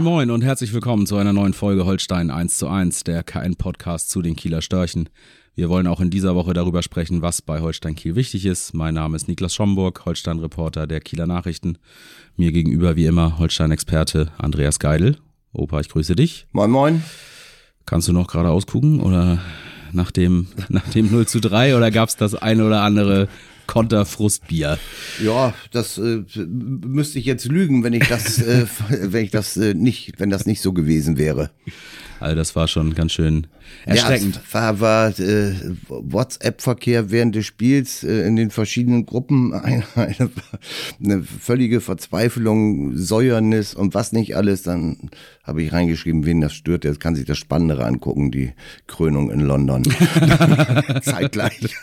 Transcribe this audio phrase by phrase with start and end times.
[0.00, 4.08] Moin Moin und herzlich willkommen zu einer neuen Folge Holstein 1 zu 1, der KN-Podcast
[4.08, 5.10] zu den Kieler Störchen.
[5.54, 8.72] Wir wollen auch in dieser Woche darüber sprechen, was bei Holstein Kiel wichtig ist.
[8.72, 11.76] Mein Name ist Niklas Schomburg, Holstein-Reporter der Kieler Nachrichten.
[12.38, 15.18] Mir gegenüber wie immer Holstein-Experte Andreas Geidel.
[15.52, 16.46] Opa, ich grüße dich.
[16.52, 17.04] Moin Moin.
[17.84, 19.38] Kannst du noch gerade ausgucken oder
[19.92, 23.28] nach dem, nach dem 0 zu 3 oder gab es das eine oder andere
[23.70, 24.78] Konterfrustbier.
[25.22, 29.74] Ja, das äh, müsste ich jetzt lügen, wenn ich das, äh, wenn ich das äh,
[29.74, 31.50] nicht, wenn das nicht so gewesen wäre.
[32.20, 33.46] Also das war schon ganz schön
[33.86, 34.40] erschreckend.
[34.52, 35.54] Ja, war, war äh,
[35.88, 40.30] WhatsApp-Verkehr während des Spiels äh, in den verschiedenen Gruppen eine, eine,
[41.02, 44.62] eine völlige Verzweiflung, Säuernis und was nicht alles.
[44.62, 45.10] Dann
[45.42, 48.52] habe ich reingeschrieben, wen das stört, der kann sich das Spannendere angucken, die
[48.86, 49.82] Krönung in London.
[51.02, 51.74] Zeitgleich.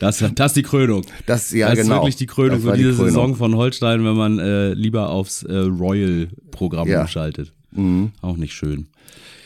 [0.00, 1.04] Das, das ist die Krönung.
[1.26, 1.96] Das, ja, das ist genau.
[1.96, 3.06] wirklich die Krönung für die diese Krönung.
[3.06, 7.02] Saison von Holstein, wenn man äh, lieber aufs äh, Royal-Programm Ja.
[7.02, 7.52] umschaltet.
[7.72, 8.12] Mhm.
[8.22, 8.88] Auch nicht schön.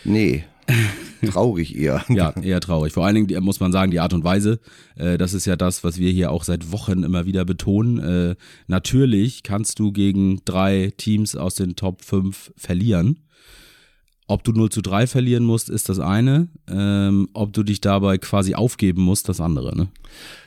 [0.04, 0.44] Nee,
[1.30, 2.04] traurig eher.
[2.08, 2.92] Ja, eher traurig.
[2.92, 4.60] Vor allen Dingen muss man sagen, die Art und Weise,
[4.96, 7.98] äh, das ist ja das, was wir hier auch seit Wochen immer wieder betonen.
[7.98, 8.36] Äh,
[8.66, 13.18] natürlich kannst du gegen drei Teams aus den Top 5 verlieren.
[14.32, 16.48] Ob du 0 zu 3 verlieren musst, ist das eine.
[16.66, 19.76] Ähm, ob du dich dabei quasi aufgeben musst, das andere.
[19.76, 19.88] Ne?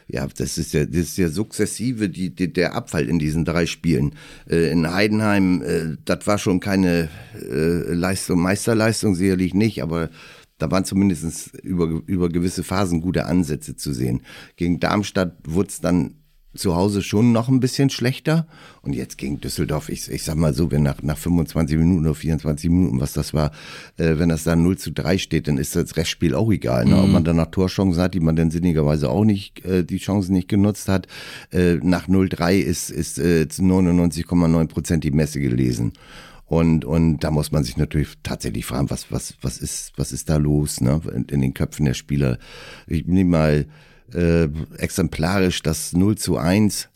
[0.07, 3.67] Ja, das ist ja, das ist ja sukzessive die, die, der Abfall in diesen drei
[3.67, 4.15] Spielen.
[4.49, 10.09] Äh, in Heidenheim, äh, das war schon keine äh, Leistung, Meisterleistung sicherlich nicht, aber
[10.57, 14.23] da waren zumindest über, über gewisse Phasen gute Ansätze zu sehen.
[14.55, 16.15] Gegen Darmstadt wurde es dann
[16.55, 18.47] zu Hause schon noch ein bisschen schlechter.
[18.81, 22.15] Und jetzt gegen Düsseldorf, ich, ich sag mal so, wenn nach, nach 25 Minuten oder
[22.15, 23.51] 24 Minuten, was das war,
[23.97, 26.85] äh, wenn das da 0 zu 3 steht, dann ist das Restspiel auch egal.
[26.85, 27.01] Ne?
[27.01, 30.49] Ob man danach Torchancen hat, die man dann sinnigerweise auch nicht, äh, die Chancen nicht
[30.49, 31.07] genutzt hat.
[31.51, 35.93] Äh, nach 0-3 ist, ist äh, zu 99,9 Prozent die Messe gelesen.
[36.47, 40.29] Und, und da muss man sich natürlich tatsächlich fragen, was, was, was ist, was ist
[40.29, 41.01] da los, ne?
[41.13, 42.37] In, in den Köpfen der Spieler.
[42.85, 43.65] Ich nehme mal
[44.13, 46.89] äh, exemplarisch das 0 zu 1.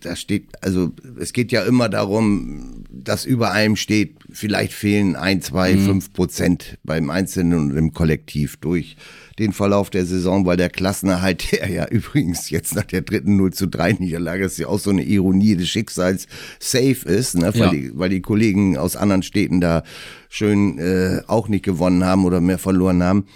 [0.00, 5.42] Da steht, also es geht ja immer darum, dass über allem steht, vielleicht fehlen ein,
[5.42, 8.96] zwei, fünf Prozent beim Einzelnen und im Kollektiv durch
[9.40, 13.52] den Verlauf der Saison, weil der Klassenerhalt, der ja übrigens jetzt nach der dritten 0
[13.54, 16.28] zu 3 Niederlage, ist ja auch so eine Ironie des Schicksals,
[16.60, 17.52] safe ist, ne?
[17.54, 17.70] weil, Ja.
[17.70, 19.82] die, weil die Kollegen aus anderen Städten da
[20.28, 23.26] schön äh, auch nicht gewonnen haben oder mehr verloren haben.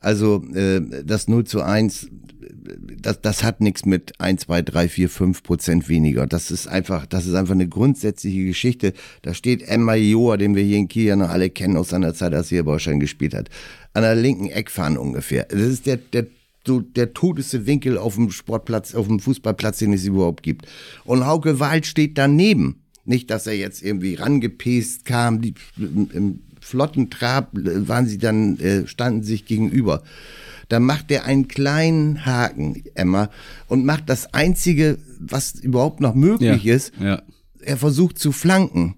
[0.00, 2.08] Also äh, das 0 zu 1,
[2.76, 6.26] das, das hat nichts mit 1, 2, 3, 4, 5 Prozent weniger.
[6.26, 8.92] Das ist einfach, das ist einfach eine grundsätzliche Geschichte.
[9.22, 12.14] Da steht Emma Joa, den wir hier in Kiel ja noch alle kennen aus seiner
[12.14, 13.48] Zeit, als er hier bei Holstein gespielt hat,
[13.94, 15.44] an der linken Eckfahne ungefähr.
[15.44, 16.26] Das ist der, der
[16.66, 20.66] so der todeste Winkel auf dem Sportplatz, auf dem Fußballplatz, den es überhaupt gibt.
[21.04, 22.82] Und Hauke Wahl steht daneben.
[23.04, 28.58] Nicht, dass er jetzt irgendwie rangepest kam, die, im flotten Trab äh, waren sie dann,
[28.58, 30.02] äh, standen sich gegenüber.
[30.68, 33.30] Da macht er einen kleinen Haken, Emma,
[33.68, 36.92] und macht das Einzige, was überhaupt noch möglich ist.
[37.00, 37.22] ja.
[37.60, 38.94] Er versucht zu flanken.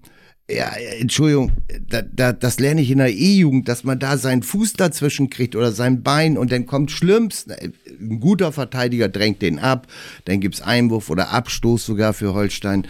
[0.49, 1.51] Ja, Entschuldigung,
[1.89, 5.55] da, da, das lerne ich in der E-Jugend, dass man da seinen Fuß dazwischen kriegt
[5.55, 7.49] oder sein Bein und dann kommt schlimmst.
[7.51, 9.87] Ein guter Verteidiger drängt den ab,
[10.25, 12.87] dann gibt's Einwurf oder Abstoß sogar für Holstein.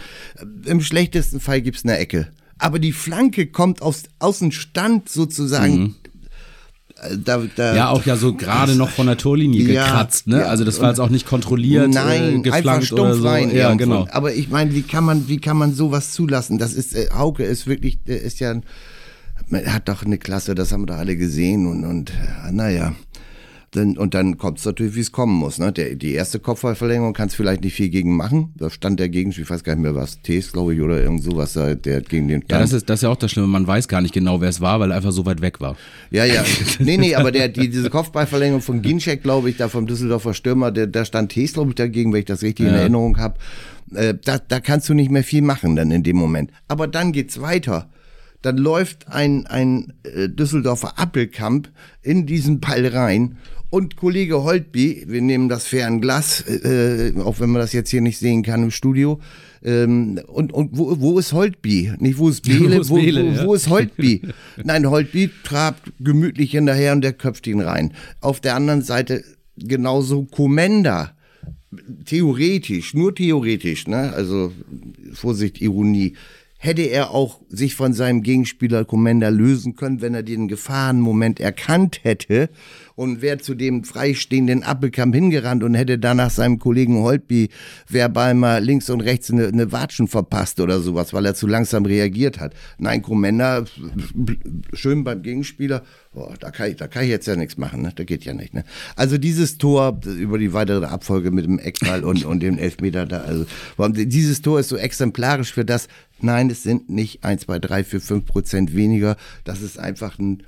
[0.66, 2.28] Im schlechtesten Fall gibt's eine Ecke.
[2.62, 5.96] Aber die Flanke kommt aus, aus dem Stand sozusagen.
[7.02, 10.40] Äh, Da, da, Ja, auch ja so gerade noch von der Torlinie Ja, gekratzt, ne?
[10.42, 10.46] ja.
[10.46, 13.26] Also das war jetzt auch nicht kontrolliert, äh, Nein, geflankt einfach stumpf oder so.
[13.28, 13.54] rein.
[13.54, 14.06] Ja, genau.
[14.12, 16.58] Aber ich meine, wie kann man, wie kann man sowas zulassen?
[16.58, 18.54] Das ist, äh, Hauke ist wirklich, ist ja,
[19.66, 22.94] hat doch eine Klasse, das haben wir doch alle gesehen und, und äh, naja.
[23.74, 25.56] Dann, und dann kommt es natürlich, wie es kommen muss.
[25.58, 25.72] Ne?
[25.72, 28.52] Der, die erste Kopfballverlängerung kannst vielleicht nicht viel gegen machen.
[28.54, 31.22] Da stand der gegen, ich weiß gar nicht mehr, was, Tees, glaube ich, oder irgend
[31.22, 33.46] sowas, da, der gegen den Ja, das ist, das ist ja auch das Schlimme.
[33.46, 35.76] Man weiß gar nicht genau, wer es war, weil er einfach so weit weg war.
[36.10, 36.44] Ja, ja.
[36.80, 40.70] Nee, nee, aber der, die, diese Kopfballverlängerung von Ginczek, glaube ich, da vom Düsseldorfer Stürmer,
[40.70, 42.80] der, da stand Tees, glaube ich, dagegen, wenn ich das richtig in Ja.
[42.80, 43.38] Erinnerung habe.
[43.94, 46.50] Äh, da, da kannst du nicht mehr viel machen dann in dem Moment.
[46.68, 47.88] Aber dann geht's weiter.
[48.42, 51.70] Dann läuft ein, ein äh, Düsseldorfer Appelkamp
[52.02, 53.38] in diesen Ball rein
[53.70, 58.18] und Kollege Holtby, wir nehmen das Fernglas, äh, auch wenn man das jetzt hier nicht
[58.18, 59.18] sehen kann im Studio,
[59.64, 61.92] ähm, und, und wo, wo ist Holtby?
[61.98, 63.46] Nicht wo ist Bele, Wo ist wo, Bele, wo, ja.
[63.46, 64.22] wo ist Holtby?
[64.62, 67.94] Nein, Holtby trabt gemütlich hinterher und der köpft ihn rein.
[68.20, 69.24] Auf der anderen Seite
[69.56, 71.16] genauso Komenda.
[72.04, 74.12] Theoretisch, nur theoretisch, ne?
[74.12, 74.52] Also
[75.14, 76.12] Vorsicht, Ironie.
[76.64, 82.04] Hätte er auch sich von seinem Gegenspieler Komenda lösen können, wenn er den Gefahrenmoment erkannt
[82.04, 82.50] hätte
[82.94, 87.48] und wäre zu dem freistehenden Appelkamp hingerannt und hätte danach seinem Kollegen Holtby
[87.88, 91.84] verbal mal links und rechts eine, eine Watschen verpasst oder sowas, weil er zu langsam
[91.84, 92.54] reagiert hat.
[92.78, 93.64] Nein, Komenda,
[94.72, 95.82] schön beim Gegenspieler,
[96.12, 97.92] boah, da, kann ich, da kann ich jetzt ja nichts machen, ne?
[97.92, 98.54] das geht ja nicht.
[98.54, 98.62] Ne?
[98.94, 103.22] Also dieses Tor über die weitere Abfolge mit dem Eckball und, und dem Elfmeter da,
[103.22, 103.46] also
[103.88, 105.88] dieses Tor ist so exemplarisch für das,
[106.22, 110.42] nein, es sind nicht 1, 2, 3, 4, 5 Prozent weniger, das ist einfach ein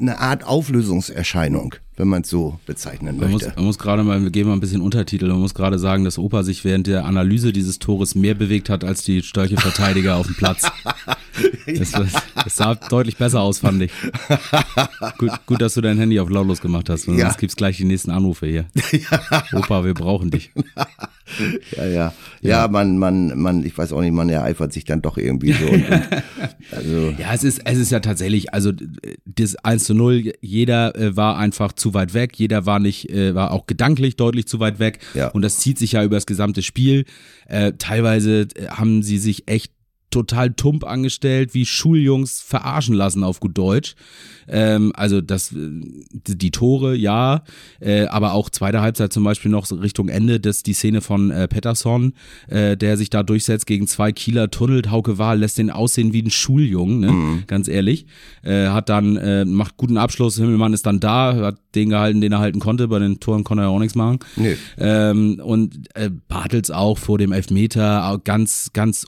[0.00, 3.56] eine Art Auflösungserscheinung, wenn man es so bezeichnen Man muss, möchte.
[3.56, 6.18] man muss gerade mal, wir geben mal ein bisschen Untertitel, man muss gerade sagen, dass
[6.18, 10.26] Opa sich während der Analyse dieses Tores mehr bewegt hat als die Störche Verteidiger auf
[10.26, 10.70] dem Platz.
[11.66, 12.12] Das, das,
[12.44, 13.92] das sah deutlich besser aus, fand ich.
[15.18, 17.32] Gut, gut, dass du dein Handy auf lautlos gemacht hast, sonst Ja.
[17.32, 18.66] gibt's gleich die nächsten Anrufe hier.
[19.52, 20.50] Opa, wir brauchen dich.
[21.76, 22.12] Ja, ja.
[22.42, 25.64] Ja, man, man, man, ich weiß auch nicht, man ereifert sich dann doch irgendwie so.
[25.64, 26.08] Und, und,
[26.72, 28.72] also, Ja, es ist, es ist ja tatsächlich, also
[29.26, 33.34] das 1 zu 0, jeder äh, war einfach zu weit weg, jeder war nicht, äh,
[33.34, 35.00] war auch gedanklich deutlich zu weit weg.
[35.14, 35.28] Ja.
[35.28, 37.04] Und das zieht sich ja über das gesamte Spiel.
[37.46, 39.72] Äh, teilweise äh, haben sie sich echt
[40.10, 43.94] total tump angestellt, wie Schuljungs verarschen lassen auf gut Deutsch.
[44.48, 45.70] Ähm, also das, äh,
[46.12, 47.44] die, Tore, ja,
[47.80, 51.46] äh, aber auch zweite Halbzeit zum Beispiel noch Richtung Ende, das die Szene von äh,
[51.46, 52.14] Pettersson,
[52.48, 56.22] äh, der sich da durchsetzt gegen zwei Kieler, tunnelt Hauke Wahl, lässt den aussehen wie
[56.22, 57.42] ein Schuljungen, ne?
[57.46, 58.06] ganz ehrlich.
[58.42, 62.32] Äh, hat dann, äh, macht guten Abschluss, Himmelmann ist dann da, hat den gehalten, den
[62.32, 64.18] er halten konnte, bei den Toren konnte er auch nichts machen.
[64.34, 64.56] Nee.
[64.78, 69.06] Ähm, und äh, Bartels auch vor dem Elfmeter, auch ganz, ganz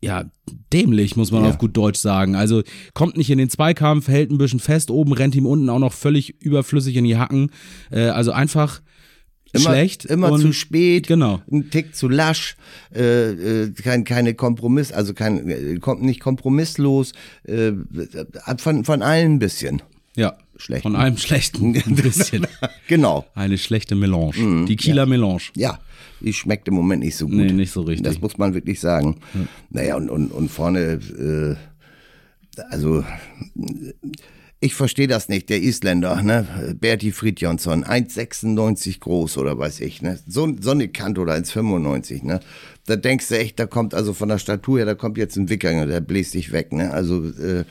[0.00, 0.24] ja,
[0.72, 1.50] dämlich, muss man Ja.
[1.50, 2.34] auf gut Deutsch sagen.
[2.34, 2.62] Also
[2.94, 5.92] kommt nicht in den Zweikampf, hält ein bisschen fest, oben rennt ihm unten auch noch
[5.92, 7.50] völlig überflüssig in die Hacken.
[7.90, 8.80] Äh, also einfach
[9.52, 10.04] immer, schlecht.
[10.06, 11.06] Immer zu spät.
[11.06, 11.42] Genau.
[11.50, 12.56] Ein Tick zu lasch.
[12.94, 13.30] Äh,
[13.62, 17.12] äh, kein, keine Kompromiss, also kein, äh, kommt nicht kompromisslos.
[17.44, 17.72] Äh,
[18.58, 19.82] von, von allen ein bisschen.
[20.16, 20.82] Ja, Schlecht.
[20.82, 22.46] von einem schlechten ein bisschen.
[22.86, 23.26] Genau.
[23.34, 24.66] Eine schlechte Melange.
[24.66, 25.42] die Kieler Melange.
[25.56, 25.80] Ja,
[26.20, 27.34] die schmeckt im Moment nicht so gut.
[27.34, 28.04] Nee, nicht so richtig.
[28.06, 29.16] Das muss man wirklich sagen.
[29.70, 33.04] Naja, und, und, und vorne, äh, also
[34.60, 36.76] ich verstehe das nicht, der Isländer, ne?
[36.78, 40.20] Berti Fridjonsson, 1,96 groß oder weiß ich, ne?
[40.28, 42.38] So, so eine Kante oder 1,95, ne?
[42.86, 45.48] Da denkst du echt, da kommt also von der Statur her, da kommt jetzt ein
[45.48, 46.92] Wikinger, der bläst dich weg, ne?
[46.92, 47.64] Also äh,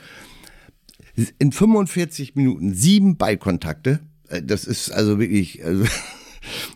[1.38, 5.84] in 45 Minuten sieben Ballkontakte, äh, das ist also wirklich, also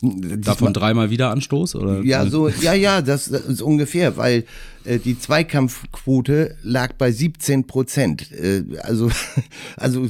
[0.01, 1.75] Davon dreimal wieder Anstoß?
[1.75, 2.03] Oder?
[2.05, 4.45] ja, so, ja, ja, das, das ist ungefähr, weil
[4.85, 8.31] äh, die Zweikampfquote lag bei 17 Prozent.
[8.33, 9.11] Äh, also,
[9.77, 10.07] also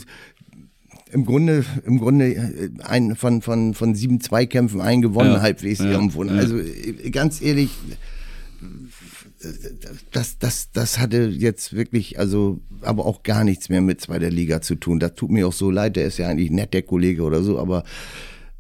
[1.13, 5.79] im Grunde, im Grunde äh, ein, von, von, von sieben Zweikämpfen ein gewonnen, Ja, halbwegs
[5.79, 6.25] ja, irgendwo.
[6.25, 6.33] ja.
[6.33, 7.71] Also äh, ganz ehrlich,
[10.13, 14.61] das, das, das hatte jetzt wirklich, also, aber auch gar nichts mehr mit zweiter Liga
[14.61, 15.01] zu tun.
[15.01, 17.59] Das tut mir auch so leid, der ist ja eigentlich nett, der Kollege oder so,
[17.59, 17.85] aber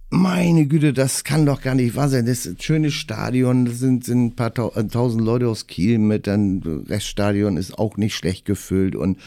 [0.08, 2.26] meine Güte, das kann doch gar nicht wahr sein.
[2.26, 5.98] Das ist ein schönes Stadion, das sind, sind ein paar äh, tausend Leute aus Kiel
[5.98, 9.18] mit, dann Reststadion ist auch nicht schlecht gefüllt und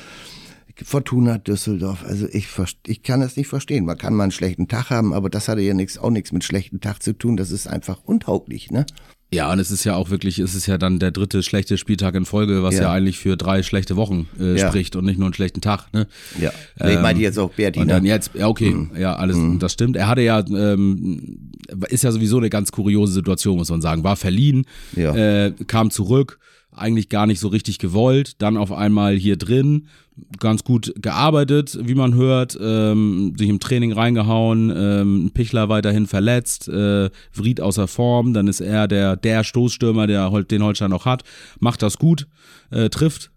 [0.83, 2.47] Fortuna Düsseldorf, also ich,
[2.88, 3.85] ich kann das nicht verstehen.
[3.85, 6.44] Man kann mal einen schlechten Tag haben, aber das hatte ja nichts, auch nichts mit
[6.44, 7.35] schlechten Tag zu tun.
[7.35, 8.85] Das ist einfach untauglich, ne?
[9.31, 12.16] Ja, und es ist ja auch wirklich, es ist ja dann der dritte schlechte Spieltag
[12.16, 12.92] in Folge, was ja, Ja.
[12.94, 14.69] eigentlich für drei schlechte Wochen äh, Ja.
[14.69, 15.86] spricht und nicht nur einen schlechten Tag.
[15.94, 16.07] Ne?
[16.42, 16.52] Ja.
[16.78, 17.94] ich Ähm, meine jetzt auch Berti, Und ne?
[17.94, 19.95] dann jetzt, ja, okay, ja, alles, das stimmt.
[19.98, 21.52] Er hatte ja, ähm,
[21.90, 24.04] ist ja sowieso eine ganz kuriose Situation, muss man sagen.
[24.04, 25.14] War verliehen, Ja.
[25.16, 26.40] äh, kam zurück,
[26.71, 29.88] eigentlich gar nicht so richtig gewollt, dann auf einmal hier drin,
[30.40, 36.68] ganz gut gearbeitet, wie man hört, ähm, sich im Training reingehauen, ähm, Pichler weiterhin verletzt,
[36.68, 41.23] äh, Vried außer Form, dann ist er der, der Stoßstürmer, der den Holstein noch hat,
[41.59, 42.28] macht das gut,
[42.71, 43.31] äh, trifft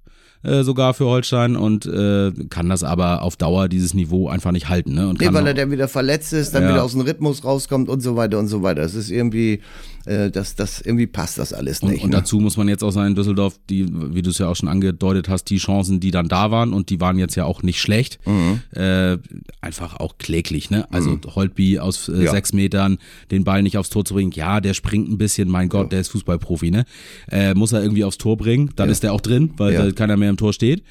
[0.45, 4.69] äh, sogar für Holstein und äh, kann das aber auf Dauer dieses Niveau einfach nicht
[4.69, 4.95] halten.
[4.95, 5.09] Ne?
[5.09, 6.71] Und Nee, weil er dann wieder verletzt ist, dann Ja.
[6.71, 8.83] wieder aus dem Rhythmus rauskommt und so weiter und so weiter.
[8.83, 9.61] Es ist irgendwie,
[10.07, 11.99] äh, das, das irgendwie passt das alles nicht.
[11.99, 12.17] Und, und ne?
[12.17, 15.29] dazu muss man jetzt auch sagen, Düsseldorf, die, wie du es ja auch schon angedeutet
[15.29, 18.19] hast, die Chancen, die dann da waren und die waren jetzt ja auch nicht schlecht,
[18.27, 18.61] Mhm.
[18.75, 19.19] äh,
[19.61, 20.87] einfach auch kläglich, ne?
[20.93, 22.31] Also Holtby aus äh, Ja.
[22.31, 22.99] sechs Metern
[23.31, 26.01] den Ball nicht aufs Tor zu bringen, ja, der springt ein bisschen, mein Gott, der
[26.01, 26.85] ist Fußballprofi, ne?
[27.31, 29.85] Äh, muss er irgendwie aufs Tor bringen, dann ist der auch drin, weil Ja.
[29.85, 30.83] da keiner mehr im Tor steht.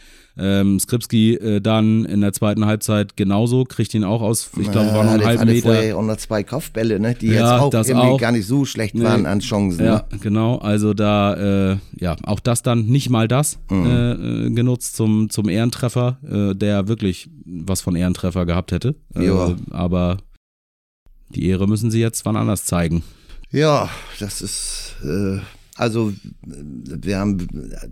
[0.41, 4.87] Ähm, Skripski äh, dann in der zweiten Halbzeit genauso, kriegt ihn auch aus, ich glaube,
[4.87, 5.61] war noch einen hatte, halben Meter.
[5.73, 8.19] vorher auch noch zwei Kopfbälle, ne, die Ja, jetzt auch das irgendwie auch.
[8.19, 9.03] gar nicht so schlecht Nee.
[9.03, 9.85] waren an Chancen.
[9.85, 10.17] Ja, Ne?
[10.19, 10.57] genau.
[10.57, 13.85] Also da, äh, ja, auch das dann nicht mal das Mhm.
[13.85, 18.95] äh, äh, genutzt zum, zum Ehrentreffer, äh, der wirklich was von Ehrentreffer gehabt hätte.
[19.15, 19.29] Äh,
[19.71, 20.17] aber
[21.29, 23.03] die Ehre müssen sie jetzt wann anders zeigen.
[23.51, 25.39] Ja, das ist, äh,
[25.81, 26.13] also
[26.45, 27.47] wir haben,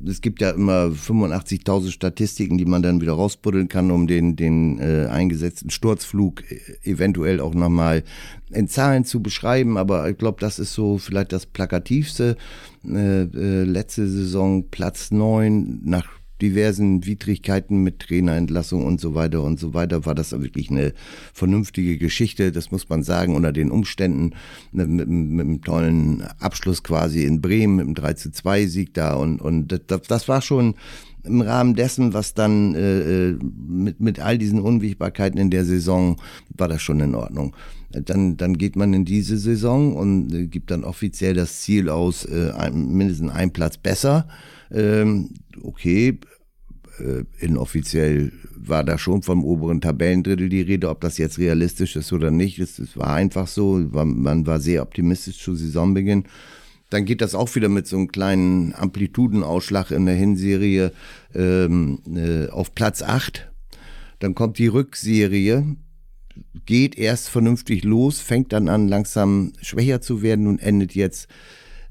[0.08, 4.77] es gibt ja immer 85.000 Statistiken, die man dann wieder rausbuddeln kann, um den, den
[4.77, 8.03] äh, eingesetzten Sturzflug äh, eventuell auch nochmal
[8.51, 9.75] in Zahlen zu beschreiben.
[9.75, 12.38] Aber ich glaube, das ist so vielleicht das Plakativste.
[12.86, 19.60] Äh, äh, letzte Saison Platz 9 nach diversen Widrigkeiten mit Trainerentlassung und so weiter und
[19.60, 20.93] so weiter war das wirklich eine
[21.34, 24.31] vernünftige Geschichte, das muss man sagen, unter den Umständen
[24.72, 28.93] ne, mit, mit einem tollen Abschluss quasi in Bremen, mit einem 3 zu 2 Sieg
[28.93, 30.75] da und, und das, das war schon
[31.24, 36.17] im Rahmen dessen, was dann äh, äh, mit, mit all diesen Unwägbarkeiten in der Saison
[36.50, 37.55] war das schon in Ordnung.
[37.91, 42.25] Dann, dann geht man in diese Saison und äh, gibt dann offiziell das Ziel aus,
[42.25, 44.27] äh, mindestens ein Platz besser.
[44.72, 46.20] Ähm, okay,
[47.00, 52.14] äh, inoffiziell war da schon vom oberen Tabellendrittel die Rede, ob das jetzt realistisch ist
[52.14, 52.60] oder nicht.
[52.60, 56.26] Es, es war einfach so, man war sehr optimistisch zu Saisonbeginn.
[56.90, 60.92] Dann geht das auch wieder mit so einem kleinen Amplitudenausschlag in der Hinserie
[61.36, 63.52] ähm, äh, auf Platz 8.
[64.20, 65.78] Dann kommt die Rückserie,
[66.66, 71.28] geht erst vernünftig los, fängt dann an, langsam schwächer zu werden und endet jetzt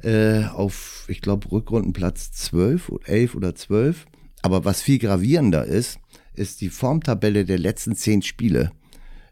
[0.02, 4.06] äh, auf, ich glaube, Rückrundenplatz 12 oder 11 oder 12.
[4.42, 5.98] Aber was viel gravierender ist,
[6.34, 8.70] ist die Formtabelle der letzten zehn Spiele.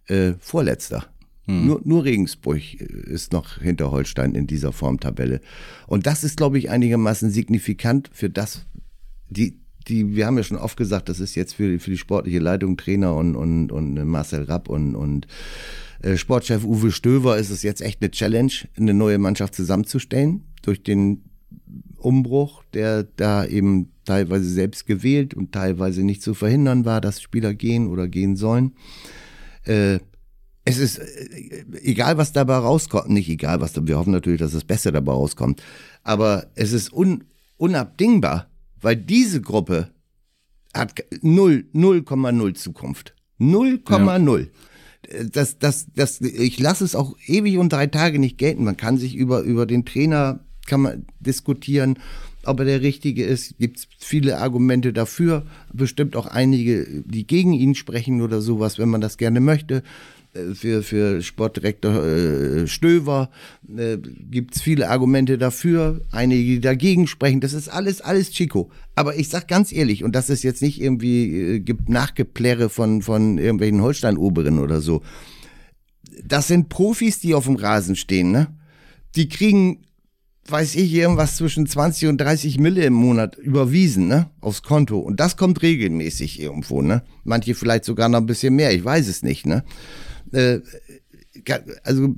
[0.07, 1.09] Äh, vorletzter.
[1.47, 5.41] Nur, nur Regensburg äh, ist noch hinter Holstein in dieser Formtabelle.
[5.87, 8.67] Und das ist, glaube ich, einigermaßen signifikant für das,
[9.31, 12.41] die, die, wir haben ja schon oft gesagt, das ist jetzt für, für die sportliche
[12.41, 15.29] Leitung, Trainer und, und, und Marcel Rapp und, und
[16.03, 20.43] äh, Sportchef Uwe Stöver ist es jetzt echt eine Challenge, eine neue Mannschaft zusammenzustellen.
[20.67, 21.23] Durch den
[21.97, 27.55] Umbruch, der da eben teilweise selbst gewählt und teilweise nicht zu verhindern war, dass Spieler
[27.55, 28.73] gehen oder gehen sollen.
[29.65, 29.99] Äh,
[30.65, 34.65] es ist äh, egal, was dabei rauskommt, nicht egal, was wir hoffen natürlich, dass das
[34.65, 35.63] Beste dabei rauskommt,
[36.03, 37.25] aber es ist un,
[37.57, 38.49] unabdingbar,
[38.81, 39.91] weil diese Gruppe
[40.75, 43.15] hat 0, 0,0 Zukunft.
[43.41, 44.49] 0,0.
[45.33, 48.65] Das, das, das, ich lasse es auch ewig und drei Tage nicht gelten.
[48.65, 51.99] Man kann sich über, über den Trainer kann man diskutieren,
[52.45, 53.59] ob er der Richtige ist.
[53.59, 58.89] Gibt es viele Argumente dafür, bestimmt auch einige, die gegen ihn sprechen oder sowas, wenn
[58.89, 59.83] man das gerne möchte.
[60.33, 63.31] Äh, Für, für Sportdirektor äh, Stöver
[63.77, 63.99] äh,
[64.31, 67.41] gibt es viele Argumente dafür, einige, die dagegen sprechen.
[67.41, 68.71] Das ist alles, alles Chico.
[68.95, 73.03] Aber ich sag ganz ehrlich, und das ist jetzt nicht irgendwie äh, Ge- Nachgeplärre von,
[73.03, 75.03] von irgendwelchen Holstein-Oberen oder so.
[76.25, 78.49] Das sind Profis, die auf dem Rasen stehen, ne?
[79.17, 79.86] Die kriegen
[80.51, 84.31] weiß ich, irgendwas zwischen 20 und 30 Mille im Monat überwiesen, ne?
[84.41, 84.99] Aufs Konto.
[84.99, 87.03] Und das kommt regelmäßig irgendwo, ne?
[87.25, 89.65] Manche vielleicht sogar noch ein bisschen mehr, ich weiß es nicht, ne?
[90.33, 90.61] Äh,
[91.85, 92.15] also,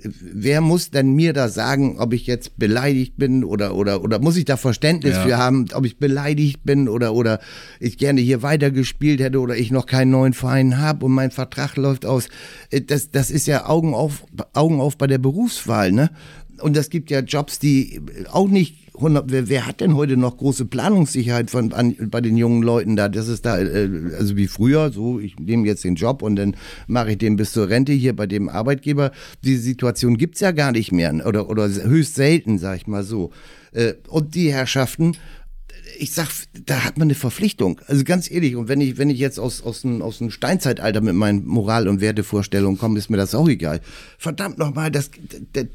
[0.00, 4.36] wer muss denn mir da sagen, ob ich jetzt beleidigt bin oder, oder, oder muss
[4.36, 5.22] ich da Verständnis Ja.
[5.22, 7.40] für haben, ob ich beleidigt bin oder, oder
[7.80, 11.76] ich gerne hier weitergespielt hätte oder ich noch keinen neuen Verein habe und mein Vertrag
[11.76, 12.28] läuft aus.
[12.70, 16.10] Äh, Das, das ist ja Augen auf, Augen auf bei der Berufswahl, ne?
[16.60, 18.00] Und es gibt ja Jobs, die
[18.30, 22.36] auch nicht 100, wer, wer hat denn heute noch große Planungssicherheit von, an, bei den
[22.36, 23.08] jungen Leuten da?
[23.08, 23.88] Das ist da, äh,
[24.18, 27.52] also wie früher, so, ich nehme jetzt den Job und dann mache ich den bis
[27.52, 29.12] zur Rente hier bei dem Arbeitgeber.
[29.44, 33.30] Diese Situation gibt's ja gar nicht mehr oder, oder höchst selten, sag ich mal so.
[33.72, 35.16] Äh, und die Herrschaften,
[35.96, 36.28] ich sag,
[36.66, 37.80] da hat man eine Verpflichtung.
[37.86, 41.00] Also ganz ehrlich, und wenn ich, wenn ich jetzt aus, aus, dem, aus dem Steinzeitalter
[41.00, 43.80] mit meinen Moral- und Wertevorstellungen komme, ist mir das auch egal.
[44.18, 45.10] Verdammt nochmal, das,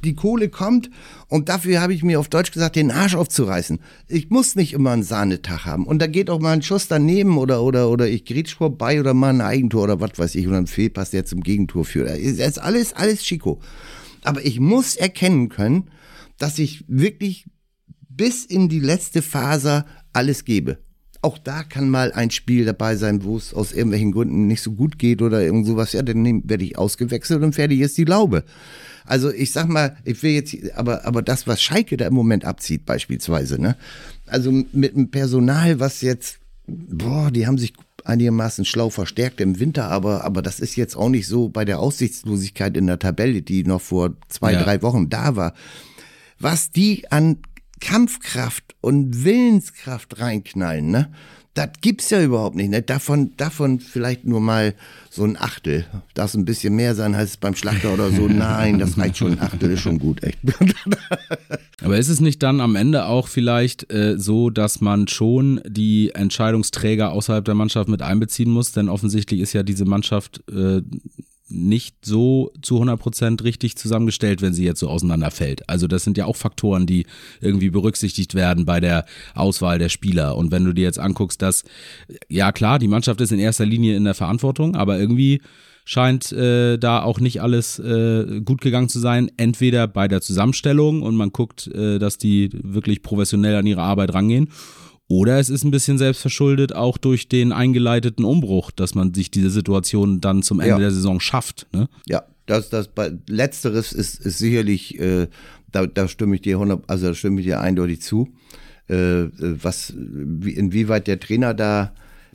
[0.03, 0.89] die Kohle kommt
[1.27, 3.79] und dafür habe ich mir auf Deutsch gesagt, den Arsch aufzureißen.
[4.08, 5.86] Ich muss nicht immer einen Sahnetag haben.
[5.86, 9.13] Und da geht auch mal ein Schuss daneben oder, oder, oder ich grätsch vorbei oder
[9.13, 12.10] mal ein Eigentor oder was weiß ich oder ein Fehlpass, der zum Gegentor führt.
[12.10, 13.62] Das ist alles, alles Chico.
[14.24, 15.89] Aber ich muss erkennen können,
[16.38, 17.46] dass ich wirklich
[18.15, 20.77] bis in die letzte Faser alles gebe.
[21.24, 24.74] auch da kann mal ein Spiel dabei sein, wo es aus irgendwelchen Gründen nicht so
[24.74, 25.93] gut geht oder irgend sowas.
[25.93, 28.43] Ja, dann werde ich ausgewechselt und fertig ist die Laube.
[29.05, 32.43] Also ich sag mal, ich will jetzt, aber, aber das, was Schalke da im Moment
[32.46, 33.77] abzieht, beispielsweise, ne?
[34.27, 39.89] Also mit dem Personal, was jetzt, boah, die haben sich einigermaßen schlau verstärkt im Winter,
[39.89, 43.63] aber, aber das ist jetzt auch nicht so bei der Aussichtslosigkeit in der Tabelle, die
[43.63, 44.63] noch vor zwei, ja.
[44.63, 45.53] drei Wochen da war.
[46.39, 47.38] Was die an
[47.83, 51.11] Kampfkraft und Willenskraft reinknallen, ne?
[51.53, 52.71] Das gibt's ja überhaupt nicht.
[52.71, 52.81] Ne?
[52.81, 54.73] Davon, davon vielleicht nur mal
[55.11, 55.85] so ein Achtel.
[56.15, 58.27] Darf ein bisschen mehr sein als beim Schlachter oder so.
[58.27, 59.33] Nein, das reicht schon.
[59.33, 60.39] Ein Achtel ist schon gut, echt.
[61.83, 66.09] Aber ist es nicht dann am Ende auch vielleicht äh, so, dass man schon die
[66.15, 68.71] Entscheidungsträger außerhalb der Mannschaft mit einbeziehen muss?
[68.71, 70.81] Denn offensichtlich ist ja diese Mannschaft äh,
[71.53, 75.69] nicht so zu 100% richtig zusammengestellt, wenn sie jetzt so auseinanderfällt.
[75.69, 77.05] Also das sind ja auch Faktoren, die
[77.41, 79.05] irgendwie berücksichtigt werden bei der
[79.36, 80.36] Auswahl der Spieler.
[80.36, 81.63] Und wenn du dir jetzt anguckst, dass,
[82.29, 85.41] ja klar, die Mannschaft ist in erster Linie in der Verantwortung, aber irgendwie
[85.86, 89.29] scheint äh, da auch nicht alles äh, gut gegangen zu sein.
[89.38, 94.13] Entweder bei der Zusammenstellung und man guckt, äh, dass die wirklich professionell an ihre Arbeit
[94.13, 94.50] rangehen
[95.07, 99.50] oder es ist ein bisschen selbstverschuldet auch durch den eingeleiteten Umbruch, dass man sich diese
[99.50, 100.79] Situation dann zum Ende ja.
[100.79, 101.67] der Saison schafft.
[101.74, 101.88] Ne?
[102.07, 102.89] Ja, das, das
[103.27, 105.27] Letzteres ist, ist sicherlich, äh,
[105.72, 108.29] da, da stimme ich dir 100, also da stimme ich dir eindeutig zu.
[108.88, 111.93] Äh, was, wie, inwieweit der Trainer da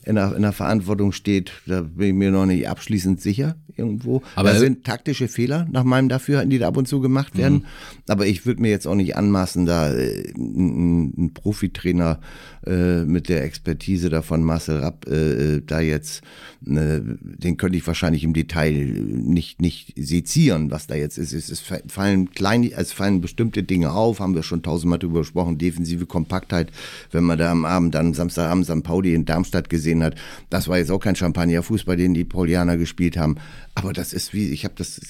[0.09, 4.23] in der, in der Verantwortung steht, da bin ich mir noch nicht abschließend sicher irgendwo.
[4.35, 7.59] Aber da sind taktische Fehler nach meinem Dafürhalten, die da ab und zu gemacht werden.
[7.59, 7.65] Mhm.
[8.09, 12.21] Aber ich würde mir jetzt auch nicht anmaßen, da äh, einen Profitrainer
[12.67, 16.23] äh, mit der Expertise davon Marcel Rapp äh, äh, da jetzt,
[16.67, 21.33] äh, den könnte ich wahrscheinlich im Detail nicht nicht sezieren, was da jetzt ist.
[21.33, 25.59] Es, es fallen kleine, es fallen bestimmte Dinge auf, haben wir schon tausendmal drüber gesprochen.
[25.59, 26.71] Defensive Kompaktheit,
[27.13, 28.83] wenn man da am Abend dann Samstagabend St.
[28.83, 30.15] Pauli in Darmstadt gesehen hat,
[30.51, 33.37] das war jetzt auch kein Champagner-Fußball, den die Paulianer gespielt haben.
[33.75, 35.01] Aber das ist wie, ich habe das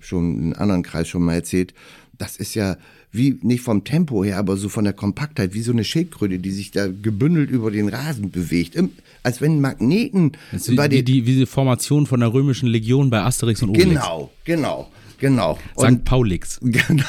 [0.00, 1.74] schon in einem anderen Kreis schon mal erzählt,
[2.18, 2.76] das ist ja
[3.12, 6.50] wie, nicht vom Tempo her, aber so von der Kompaktheit, wie so eine Schildkröte, die
[6.50, 8.76] sich da gebündelt über den Rasen bewegt.
[9.22, 13.20] Als wenn Magneten wie, bei den, wie, wie die Formation von der römischen Legion bei
[13.20, 13.88] Asterix und Obelix.
[13.88, 14.90] Genau, genau.
[15.20, 15.58] Genau.
[15.78, 16.04] St.
[16.04, 16.58] Paulix.
[16.70, 17.04] Genau.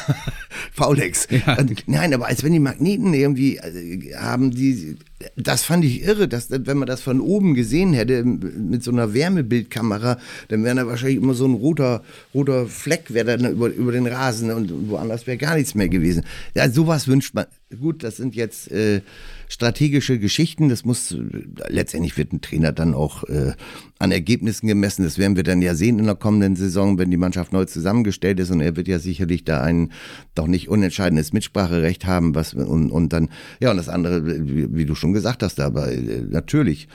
[0.76, 1.28] Paulix.
[1.30, 1.58] Ja.
[1.88, 4.98] Nein, aber als wenn die Magneten irgendwie äh, haben, die,
[5.36, 9.14] das fand ich irre, dass, wenn man das von oben gesehen hätte, mit so einer
[9.14, 10.18] Wärmebildkamera,
[10.50, 12.04] dann wäre da wahrscheinlich immer so ein roter,
[12.34, 16.24] roter Fleck, wäre dann über, über den Rasen und woanders wäre gar nichts mehr gewesen.
[16.54, 17.46] Ja, sowas wünscht man.
[17.80, 19.02] Gut, das sind jetzt äh,
[19.52, 20.70] strategische Geschichten.
[20.70, 21.16] Das muss,
[21.68, 23.52] letztendlich wird ein Trainer dann auch äh,
[24.00, 25.04] an Ergebnissen gemessen.
[25.04, 28.40] Das werden wir dann ja sehen in der kommenden Saison, wenn die Mannschaft neu zusammengestellt
[28.40, 28.50] ist.
[28.50, 29.92] Und er wird ja sicherlich da ein
[30.36, 33.28] doch nicht unentscheidendes Mitspracherecht haben, was, und, und dann,
[33.60, 36.88] ja, und das andere, wie, wie du schon gesagt hast, aber äh, natürlich.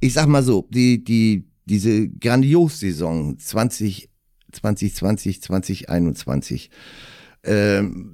[0.00, 4.10] Ich sag mal so, die, die, diese Grandios-Saison 20,
[4.52, 6.70] 2020, 2021,
[7.44, 8.13] ähm,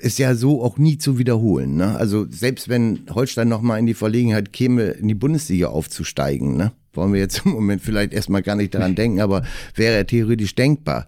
[0.00, 1.76] ist ja so auch nie zu wiederholen.
[1.76, 1.96] Ne?
[1.96, 6.72] Also selbst wenn Holstein nochmal in die Verlegenheit käme, in die Bundesliga aufzusteigen, ne?
[6.94, 11.06] wollen wir jetzt im Moment vielleicht erstmal gar nicht daran denken, aber wäre theoretisch denkbar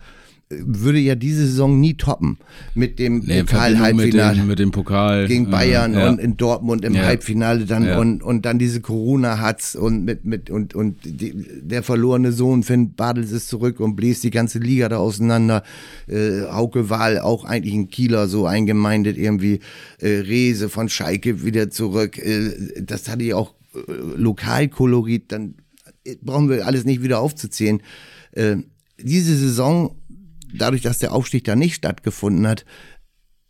[0.50, 2.38] würde ja diese Saison nie toppen
[2.74, 4.38] mit dem nee, Pokal-Halbfinale.
[4.38, 5.26] Mit, mit, dem Pokal.
[5.26, 6.08] Gegen Bayern ja.
[6.08, 7.02] und in Dortmund im ja.
[7.02, 7.98] Halbfinale dann ja.
[7.98, 12.94] und, und dann diese Corona-Hatz und mit, mit, und, und die, der verlorene Sohn Finn
[12.94, 15.62] Badels ist zurück und bläst die ganze Liga da auseinander.
[16.06, 19.60] Äh, Hauke Wahl auch eigentlich ein Kieler so eingemeindet irgendwie.
[19.98, 22.16] Äh, Rese von Schalke wieder zurück.
[22.16, 25.56] Äh, das hatte ich auch äh, Lokalkolorit, dann
[26.04, 27.82] äh, brauchen wir alles nicht wieder aufzuzählen.
[28.32, 28.56] Äh,
[29.00, 29.94] diese Saison
[30.52, 32.64] dadurch, dass der Aufstieg da nicht stattgefunden hat,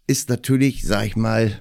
[0.06, 1.60] ist natürlich, sag ich mal,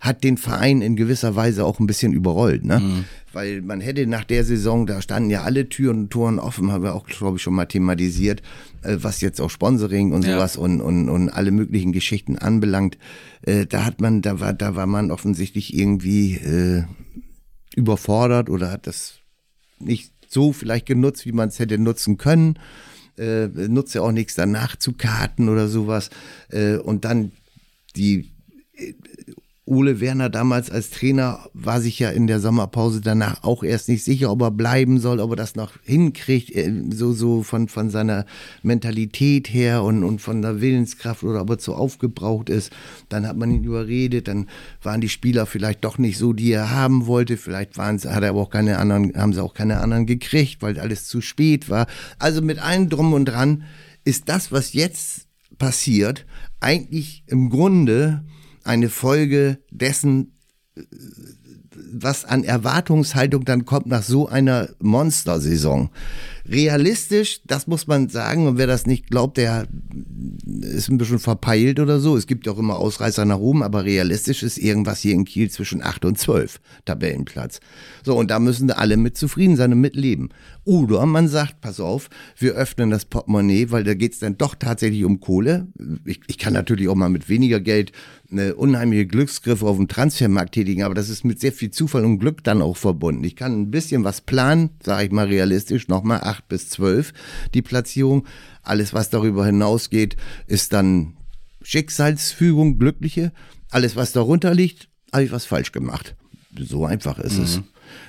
[0.00, 2.80] hat den Verein in gewisser Weise auch ein bisschen überrollt, ne?
[2.80, 3.04] Mhm.
[3.32, 6.84] Weil man hätte nach der Saison, da standen ja alle Türen und Toren offen, haben
[6.84, 8.42] wir auch, glaube ich, schon mal thematisiert,
[8.82, 10.34] äh, was jetzt auch Sponsoring und ja.
[10.34, 12.98] sowas und, und, und alle möglichen Geschichten anbelangt.
[13.42, 16.84] Äh, da hat man, da war, da war man offensichtlich irgendwie äh,
[17.74, 19.14] überfordert oder hat das
[19.78, 22.58] nicht so vielleicht genutzt, wie man es hätte nutzen können
[23.18, 26.10] äh, nutzt ja auch nichts danach zu karten oder sowas.
[26.50, 27.32] Äh, und dann
[27.96, 28.30] die
[29.66, 34.04] Ole Werner damals als Trainer war sich ja in der Sommerpause danach auch erst nicht
[34.04, 37.88] sicher, ob er bleiben soll, ob er das noch hinkriegt, äh, so, so von, von
[37.88, 38.26] seiner
[38.62, 42.72] Mentalität her und, und von der Willenskraft oder ob er zu aufgebraucht ist.
[43.08, 44.50] Dann hat man ihn überredet, dann
[44.82, 47.38] waren die Spieler vielleicht doch nicht so, die er haben wollte.
[47.38, 50.78] Vielleicht waren hat er aber auch keine anderen, haben sie auch keine anderen gekriegt, weil
[50.78, 51.86] alles zu spät war.
[52.18, 53.64] Also mit allem drum und dran
[54.04, 56.26] ist das, was jetzt passiert,
[56.60, 58.24] eigentlich im Grunde
[58.64, 60.38] eine Folge dessen,
[61.92, 65.90] was an Erwartungshaltung dann kommt nach so einer Monstersaison.
[66.46, 69.66] Realistisch, das muss man sagen, und wer das nicht glaubt, der
[70.60, 72.16] ist ein bisschen verpeilt oder so.
[72.16, 75.50] Es gibt ja auch immer Ausreißer nach oben, aber realistisch ist irgendwas hier in Kiel
[75.50, 77.60] zwischen 8 und 12 Tabellenplatz.
[78.04, 80.28] So, und da müssen alle mit zufrieden sein und mitleben.
[80.64, 85.04] Oder man sagt, pass auf, wir öffnen das Portemonnaie, weil da geht's dann doch tatsächlich
[85.04, 85.68] um Kohle.
[86.04, 87.92] Ich, ich kann natürlich auch mal mit weniger Geld
[88.30, 92.18] eine unheimliche Glücksgriffe auf dem Transfermarkt tätigen, aber das ist mit sehr viel Zufall und
[92.18, 93.24] Glück dann auch verbunden.
[93.24, 97.12] Ich kann ein bisschen was planen, sage ich mal realistisch, nochmal acht bis zwölf
[97.54, 98.26] die Platzierung.
[98.62, 100.16] Alles, was darüber hinausgeht,
[100.46, 101.16] ist dann
[101.62, 103.32] Schicksalsfügung, glückliche.
[103.70, 106.16] Alles, was darunter liegt, habe ich was falsch gemacht.
[106.58, 107.44] So einfach ist mhm.
[107.44, 107.60] es.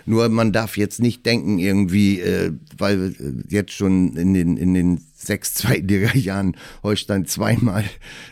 [0.06, 3.16] Nur man darf jetzt nicht denken irgendwie, äh, weil
[3.50, 7.86] jetzt schon in den, in den sechs Zweitliga-Jahren Holstein zweimal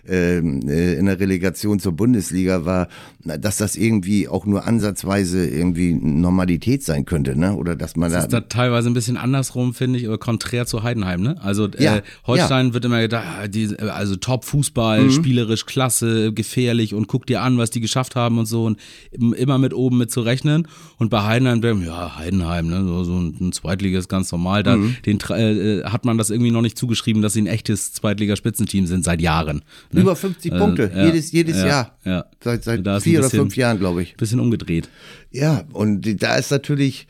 [0.08, 2.89] ähm, äh, in der Relegation zur Bundesliga war,
[3.24, 7.56] dass das irgendwie auch nur ansatzweise irgendwie Normalität sein könnte, ne?
[7.56, 8.26] Oder dass man das da.
[8.26, 11.41] ist da teilweise ein bisschen andersrum, finde ich, oder konträr zu Heidenheim, ne?
[11.41, 12.74] Also ja, äh, Holstein ja.
[12.74, 15.12] wird immer gedacht, ah, die, also Top-Fußball, mhm.
[15.12, 18.78] spielerisch klasse, gefährlich und guck dir an, was die geschafft haben und so und
[19.12, 20.67] immer mit oben mit zu rechnen.
[20.98, 22.84] Und bei Heidenheim, ja, Heidenheim, ne?
[22.84, 24.63] So, so ein Zweitliga ist ganz normal.
[24.63, 24.98] Da mhm.
[25.06, 29.04] den, äh, hat man das irgendwie noch nicht zugeschrieben, dass sie ein echtes Zweitligaspitzenteam sind
[29.04, 29.64] seit Jahren.
[29.92, 30.02] Ne?
[30.02, 31.98] Über 50 äh, Punkte, ja, jedes, jedes ja, Jahr.
[32.04, 32.26] Ja.
[32.44, 34.16] Seit, seit vier bisschen, oder fünf Jahren, glaube ich.
[34.16, 34.90] Bisschen umgedreht.
[35.32, 37.08] Ja, und da ist natürlich,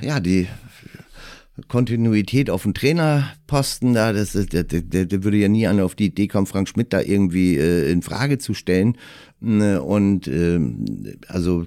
[0.00, 0.46] ja, die
[1.68, 6.06] Kontinuität auf dem Trainerposten da, das der, der, der würde ja nie einer auf die
[6.06, 8.98] Idee kommen, Frank Schmidt da irgendwie äh, in Frage zu stellen.
[9.38, 10.58] Ne, und äh,
[11.28, 11.66] also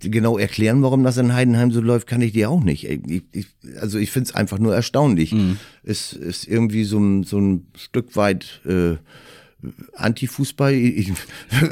[0.00, 2.84] genau erklären, warum das in Heidenheim so läuft, kann ich dir auch nicht.
[2.84, 3.46] Ich, ich,
[3.80, 5.32] also ich finde es einfach nur erstaunlich.
[5.32, 5.56] Mhm.
[5.82, 8.96] Es ist irgendwie so ein, so ein Stück weit äh,
[9.96, 10.74] Anti-Fußball.
[10.74, 11.12] Ich,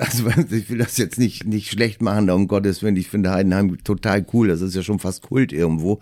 [0.00, 2.96] also ich will das jetzt nicht, nicht schlecht machen, um Gottes Willen.
[2.96, 4.48] Ich finde Heidenheim total cool.
[4.48, 6.00] Das ist ja schon fast Kult irgendwo.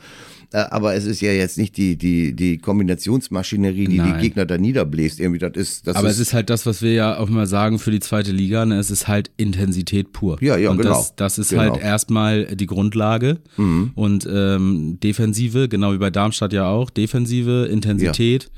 [0.53, 4.15] Äh, aber es ist ja jetzt nicht die, die, die Kombinationsmaschinerie, die Nein.
[4.15, 5.21] die Gegner da niederbläst.
[5.21, 7.47] Irgendwie, das ist, das aber ist, es ist halt das, was wir ja auch mal
[7.47, 8.67] sagen für die zweite Liga.
[8.67, 8.79] Ne?
[8.79, 10.39] Es ist halt Intensität pur.
[10.41, 10.91] Ja, ja, und genau.
[10.91, 11.63] Das, das ist genau.
[11.63, 13.39] halt erstmal die Grundlage.
[13.57, 13.93] Mhm.
[13.95, 18.45] Und ähm, Defensive, genau wie bei Darmstadt ja auch, Defensive, Intensität.
[18.45, 18.51] Ja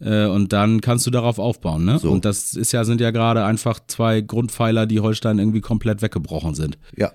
[0.00, 1.98] und dann kannst du darauf aufbauen, ne?
[1.98, 2.10] So.
[2.10, 6.54] Und das ist ja, sind ja gerade einfach zwei Grundpfeiler, die Holstein irgendwie komplett weggebrochen
[6.54, 6.78] sind.
[6.96, 7.12] Ja,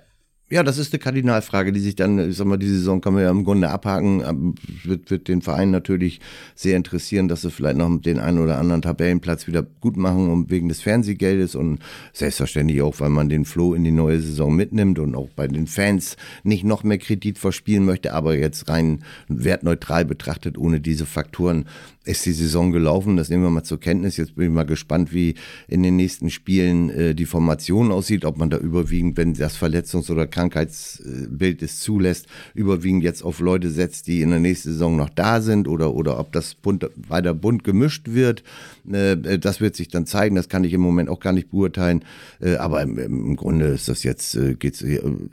[0.54, 3.24] ja, das ist eine Kardinalfrage, die sich dann, ich sag mal, diese Saison kann man
[3.24, 4.22] ja im Grunde abhaken.
[4.24, 6.20] Ähm, wird, wird den Verein natürlich
[6.54, 10.48] sehr interessieren, dass sie vielleicht noch den einen oder anderen Tabellenplatz wieder gut machen, um
[10.50, 11.80] wegen des Fernsehgeldes und
[12.12, 15.66] selbstverständlich auch, weil man den Flow in die neue Saison mitnimmt und auch bei den
[15.66, 21.64] Fans nicht noch mehr Kredit verspielen möchte, aber jetzt rein wertneutral betrachtet, ohne diese Faktoren,
[22.04, 23.16] ist die Saison gelaufen.
[23.16, 24.16] Das nehmen wir mal zur Kenntnis.
[24.16, 25.34] Jetzt bin ich mal gespannt, wie
[25.68, 30.10] in den nächsten Spielen äh, die Formation aussieht, ob man da überwiegend, wenn das Verletzungs-
[30.10, 35.08] oder Krankheitsbild es zulässt, überwiegend jetzt auf Leute setzt, die in der nächsten Saison noch
[35.08, 38.42] da sind oder, oder ob das bunt, weiter bunt gemischt wird.
[38.90, 40.36] Äh, das wird sich dann zeigen.
[40.36, 42.04] Das kann ich im Moment auch gar nicht beurteilen.
[42.40, 44.84] Äh, aber im, im, Grunde ist das jetzt, äh, geht's,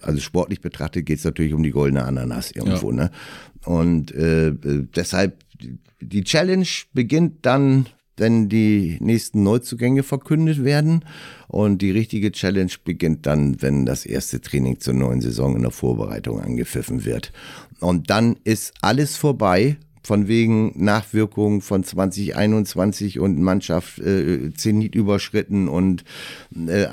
[0.02, 2.91] also sportlich betrachtet geht es natürlich um die goldene Ananas irgendwo.
[2.91, 2.97] Ja.
[2.97, 3.12] Ne?
[3.65, 4.54] Und äh,
[4.95, 5.38] deshalb
[6.00, 7.86] die Challenge beginnt dann,
[8.17, 11.06] wenn die nächsten Neuzugänge verkündet werden.
[11.47, 15.71] Und die richtige Challenge beginnt dann, wenn das erste Training zur neuen Saison in der
[15.71, 17.32] Vorbereitung angepfiffen wird.
[17.80, 19.78] Und dann ist alles vorbei.
[20.04, 26.04] Von wegen Nachwirkungen von 2021 und Mannschaft äh, Zenit überschritten und
[26.67, 26.88] äh,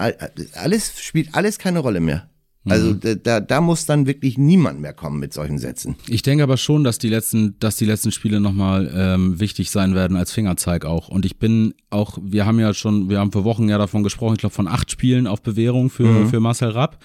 [0.53, 2.29] alles spielt alles keine Rolle mehr.
[2.71, 3.21] Also mhm.
[3.23, 5.97] da, da muss dann wirklich niemand mehr kommen mit solchen Sätzen.
[6.09, 9.95] Ich denke aber schon, dass die letzten, dass die letzten Spiele nochmal ähm, wichtig sein
[9.95, 11.09] werden als Fingerzeig auch.
[11.09, 14.35] Und ich bin auch, wir haben ja schon, wir haben vor Wochen ja davon gesprochen,
[14.35, 16.29] ich glaube von acht Spielen auf Bewährung für, mhm.
[16.29, 16.99] für Marcel Rapp.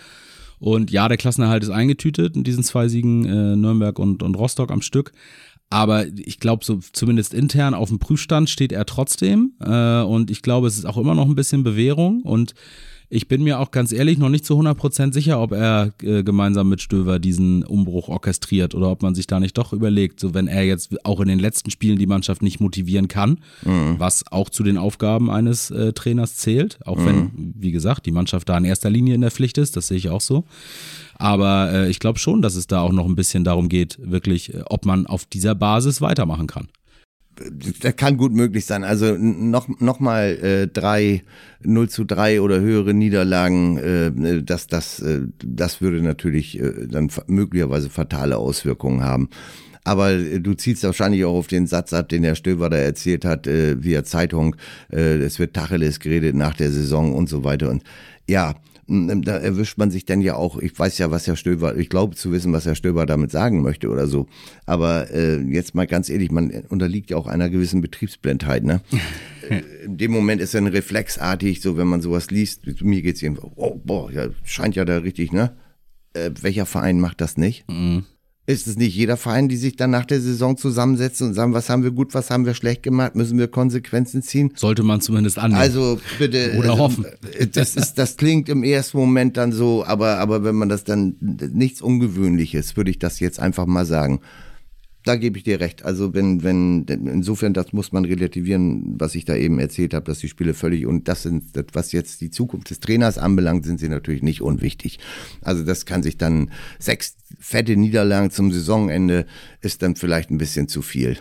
[0.60, 4.72] Und ja, der Klassenerhalt ist eingetütet in diesen zwei Siegen äh, Nürnberg und, und Rostock
[4.72, 5.12] am Stück.
[5.70, 9.54] Aber ich glaube, so zumindest intern auf dem Prüfstand steht er trotzdem.
[9.60, 12.22] Äh, und ich glaube, es ist auch immer noch ein bisschen Bewährung.
[12.22, 12.54] Und
[13.14, 16.68] ich bin mir auch ganz ehrlich noch nicht zu 100% sicher, ob er äh, gemeinsam
[16.68, 20.48] mit Stöver diesen Umbruch orchestriert oder ob man sich da nicht doch überlegt, so wenn
[20.48, 24.00] er jetzt auch in den letzten Spielen die Mannschaft nicht motivieren kann, mhm.
[24.00, 27.06] was auch zu den Aufgaben eines äh, Trainers zählt, auch mhm.
[27.06, 29.98] wenn, wie gesagt, die Mannschaft da in erster Linie in der Pflicht ist, das sehe
[29.98, 30.46] ich auch so.
[31.16, 34.56] Aber äh, ich glaube schon, dass es da auch noch ein bisschen darum geht, wirklich,
[34.56, 36.68] äh, ob man auf dieser Basis weitermachen kann
[37.82, 38.84] das kann gut möglich sein.
[38.84, 41.24] Also noch, noch mal äh, drei
[41.64, 47.10] 0 zu 3 oder höhere Niederlagen, äh, das, das, äh, das würde natürlich äh, dann
[47.28, 49.30] möglicherweise fatale Auswirkungen haben.
[49.84, 53.26] Aber äh, du ziehst wahrscheinlich auch auf den Satz ab, den Herr Stöber da erzählt
[53.26, 54.56] hat, äh, via Zeitung,
[54.92, 57.70] äh, es wird Tacheles geredet nach der Saison und so weiter.
[57.70, 57.84] Und
[58.28, 58.56] ja,
[58.88, 62.16] da erwischt man sich dann ja auch, ich weiß ja, was Herr Stöber, ich glaube
[62.16, 64.28] zu wissen, was Herr Stöber damit sagen möchte oder so.
[64.66, 68.82] Aber äh, jetzt mal ganz ehrlich, man unterliegt ja auch einer gewissen Betriebsblindheit, ne?
[69.86, 73.80] In dem Moment ist dann reflexartig, so wenn man sowas liest, mir geht's irgendwie, oh,
[73.84, 75.56] boah, ja, scheint ja da richtig, ne?
[76.14, 77.66] Äh, welcher Verein macht das nicht?
[77.70, 78.06] Mhm.
[78.46, 81.70] Ist es nicht jeder Verein, die sich dann nach der Saison zusammensetzen und sagen, was
[81.70, 84.52] haben wir gut, was haben wir schlecht gemacht, müssen wir Konsequenzen ziehen?
[84.56, 85.62] Sollte man zumindest annehmen.
[85.62, 86.56] Also bitte.
[86.58, 87.06] Oder hoffen.
[87.40, 90.84] Äh, das, ist, das klingt im ersten Moment dann so, aber, aber wenn man das
[90.84, 94.20] dann, nichts Ungewöhnliches, würde ich das jetzt einfach mal sagen
[95.04, 95.84] da gebe ich dir recht.
[95.84, 100.20] Also wenn, wenn, insofern, das muss man relativieren, was ich da eben erzählt habe, dass
[100.20, 103.90] die Spiele völlig und das sind, was jetzt die Zukunft des Trainers anbelangt, sind sie
[103.90, 105.00] natürlich nicht unwichtig.
[105.42, 109.26] Also das kann sich dann sechs fette Niederlagen zum Saisonende
[109.62, 111.18] ist dann vielleicht ein bisschen zu viel.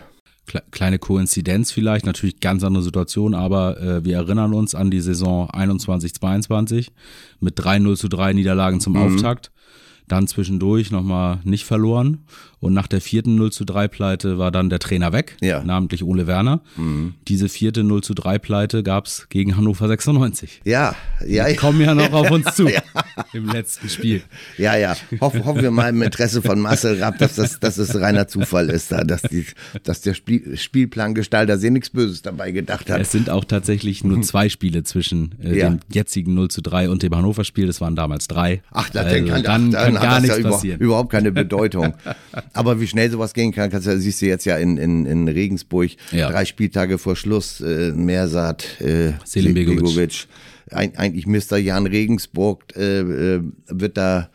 [0.71, 5.49] Kleine Koinzidenz vielleicht, natürlich ganz andere Situation, aber äh, wir erinnern uns an die Saison
[5.49, 6.89] 21-22
[7.39, 8.99] mit 3-0 zu 3 Niederlagen zum mhm.
[8.99, 9.52] Auftakt
[10.07, 12.19] dann zwischendurch nochmal nicht verloren
[12.63, 15.61] und nach der vierten 0 zu 3 Pleite war dann der Trainer weg, ja.
[15.65, 16.61] namentlich Ole Werner.
[16.77, 17.13] Mhm.
[17.27, 20.61] Diese vierte 0 zu 3 Pleite gab es gegen Hannover 96.
[20.63, 20.95] Ja,
[21.27, 21.49] ja.
[21.49, 22.81] Die kommen ja noch auf uns zu ja.
[23.33, 24.21] im letzten Spiel.
[24.57, 24.95] Ja, ja.
[25.19, 28.69] Hoff, hoffen wir mal im Interesse von Marcel Rapp, dass das, dass das reiner Zufall
[28.69, 29.45] ist, da, dass, die,
[29.83, 33.01] dass der Spiel, Spielplangestalter sich nichts Böses dabei gedacht hat.
[33.01, 35.69] Es sind auch tatsächlich nur zwei Spiele zwischen äh, ja.
[35.69, 37.67] dem jetzigen 0 zu 3 und dem Hannover-Spiel.
[37.67, 38.61] Das waren damals drei.
[38.71, 40.79] Ach, das also, kann, dann, dann, kann gar nichts ja passieren.
[40.79, 41.93] Überhaupt keine Bedeutung.
[42.53, 45.27] Aber wie schnell sowas gehen kann, kannst du, siehst du jetzt ja in, in, in
[45.27, 46.29] Regensburg, ja.
[46.29, 50.27] drei Spieltage vor Schluss, äh, Mersat, äh, Selim Begovic.
[50.71, 51.57] Eig eigentlich Mr.
[51.57, 54.29] Jan Regensburg äh, äh, wird da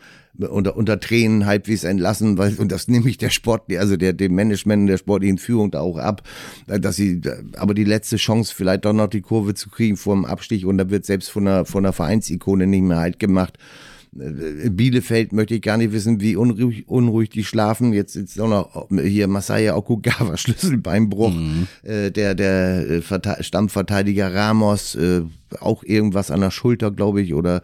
[0.47, 4.35] unter, unter Tränen halbwegs entlassen, weil, und das nehme ich der Sport, also der, dem
[4.35, 6.23] Management der sportlichen Führung da auch ab,
[6.67, 7.21] dass sie,
[7.57, 10.77] aber die letzte Chance vielleicht doch noch die Kurve zu kriegen vor dem Abstich und
[10.77, 13.57] da wird selbst von einer, von einer Vereinsikone nicht mehr halt gemacht.
[14.17, 17.93] Äh, Bielefeld möchte ich gar nicht wissen, wie unruhig, unruhig die schlafen.
[17.93, 21.33] Jetzt ist auch noch hier Masaya Okugawa, Schlüsselbeinbruch.
[21.33, 21.67] Mhm.
[21.83, 25.21] Äh, der der äh, Stammverteidiger Ramos, äh,
[25.59, 27.61] auch irgendwas an der Schulter, glaube ich, oder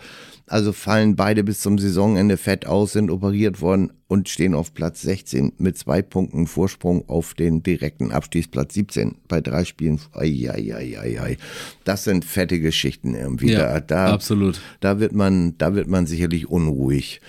[0.48, 5.02] also fallen beide bis zum Saisonende fett aus, sind operiert worden und stehen auf Platz
[5.02, 10.00] 16 mit zwei Punkten Vorsprung auf den direkten Abstiegsplatz 17 bei drei Spielen.
[10.14, 11.38] Eieieiei.
[11.84, 13.52] Das sind fette Geschichten irgendwie.
[13.52, 14.62] Ja, da, da, absolut.
[14.82, 17.22] Da wird man, da wird man sicherlich unruhig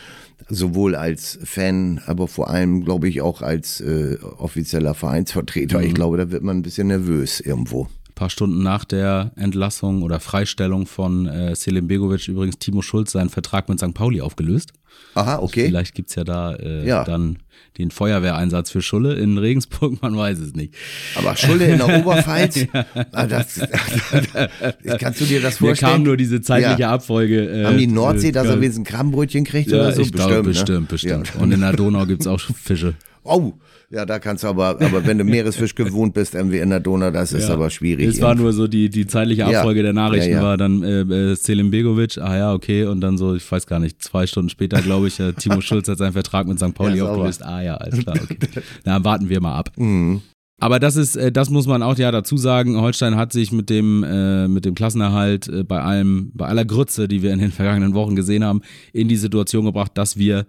[0.49, 5.79] sowohl als Fan, aber vor allem, glaube ich, auch als äh, offizieller Vereinsvertreter.
[5.79, 5.85] Mhm.
[5.87, 10.19] Ich glaube, da wird man ein bisschen nervös irgendwo paar Stunden nach der Entlassung oder
[10.19, 13.95] Freistellung von äh, Selim Begovic übrigens Timo Schulz seinen Vertrag mit St.
[13.95, 14.73] Pauli aufgelöst.
[15.15, 15.67] Aha, okay.
[15.67, 17.05] Vielleicht gibt's ja da äh, ja.
[17.05, 17.39] dann
[17.77, 20.75] den Feuerwehreinsatz für Schulle in Regensburg, man weiß es nicht.
[21.15, 22.87] Aber Schulle in der Oberpfalz, ja.
[23.13, 23.61] Ah, das,
[24.99, 25.93] kannst du dir das vorstellen?
[25.93, 26.93] Mir kam nur diese zeitliche ja.
[26.93, 27.51] Abfolge.
[27.51, 30.01] Äh, Haben die Nordsee, dass er wenigstens ein Krabbenbrötchen kriegt oder so?
[30.01, 30.87] Ich bestimmt, glaube, bestimmt, ne?
[30.87, 31.33] bestimmt.
[31.39, 32.95] Und in der Donau gibt's auch Fische.
[33.23, 33.53] Oh,
[33.91, 37.11] ja, da kannst du aber, aber wenn du Meeresfisch gewohnt bist, irgendwie in der Donau,
[37.11, 37.55] das ist ja.
[37.55, 38.07] aber schwierig.
[38.09, 39.85] Es war nur so die, die zeitliche Abfolge ja.
[39.85, 43.35] der Nachrichten ja, war dann äh, äh, Selim Begovic, ah ja, okay, und dann so,
[43.35, 46.47] ich weiß gar nicht, zwei Stunden später, glaube ich, äh, Timo Schulz hat seinen Vertrag
[46.47, 46.75] mit St.
[46.75, 47.45] Pauli aufgelöst.
[47.45, 48.39] Ah ja, alles klar, okay.
[48.85, 49.71] Na, warten wir mal ab.
[49.77, 50.23] Mhm.
[50.59, 52.81] Aber das ist, äh, das muss man auch ja dazu sagen.
[52.81, 57.09] Holstein hat sich mit dem, äh, mit dem Klassenerhalt äh, bei allem, bei aller Grütze,
[57.09, 60.47] die wir in den vergangenen Wochen gesehen haben, in die Situation gebracht, dass wir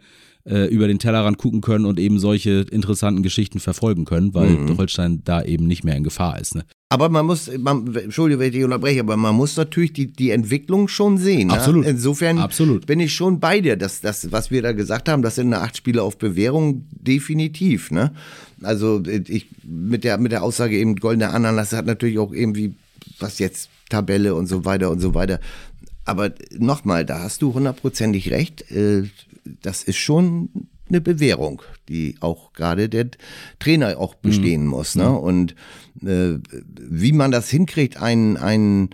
[0.48, 4.78] äh, über den Tellerrand gucken können und eben solche interessanten Geschichten verfolgen können, weil mhm.
[4.78, 6.56] Holstein da eben nicht mehr in Gefahr ist.
[6.56, 6.64] Ne?
[6.90, 10.32] Aber man muss, man, Entschuldige, wenn ich dich unterbreche, aber man muss natürlich die, die
[10.32, 11.52] Entwicklung schon sehen.
[11.52, 11.84] Absolut.
[11.84, 11.92] Ne?
[11.92, 12.86] Insofern Absolut.
[12.86, 15.76] bin ich schon bei dir, dass das, was wir da gesagt haben, das sind acht
[15.76, 17.92] Spiele auf Bewährung, definitiv.
[17.92, 18.14] Ne?
[18.64, 22.74] Also ich mit der, mit der Aussage eben goldene Ananas hat natürlich auch irgendwie,
[23.20, 25.42] was jetzt Tabelle und so weiter und so weiter.
[26.06, 28.72] Aber nochmal, da hast du hundertprozentig recht.
[28.72, 29.04] Äh,
[29.62, 30.50] das ist schon
[30.90, 33.10] eine Bewährung, die auch gerade der
[33.60, 34.30] Trainer auch mhm.
[34.30, 34.70] bestehen mhm.
[34.70, 34.96] muss.
[34.96, 35.12] Ne?
[35.12, 35.56] Und
[36.02, 36.40] äh,
[36.76, 38.90] wie man das hinkriegt, einen, einen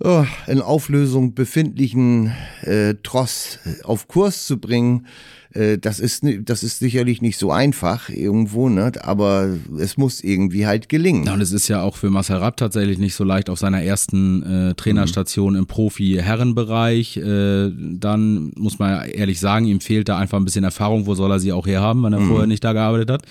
[0.00, 5.06] oh, in Auflösung befindlichen äh, Tross auf Kurs zu bringen,
[5.54, 8.92] äh, das ist, das ist sicherlich nicht so einfach irgendwo, ne?
[9.00, 11.24] aber es muss irgendwie halt gelingen.
[11.24, 13.82] Ja, und es ist ja auch für Marcel Rapp tatsächlich nicht so leicht auf seiner
[13.82, 15.60] ersten äh, Trainerstation mhm.
[15.60, 17.16] im Profi-Herrenbereich.
[17.16, 21.06] Äh, dann muss man ehrlich sagen, ihm fehlt da einfach ein bisschen Erfahrung.
[21.06, 22.28] Wo soll er sie auch herhaben, wenn er mhm.
[22.28, 23.22] vorher nicht da gearbeitet hat?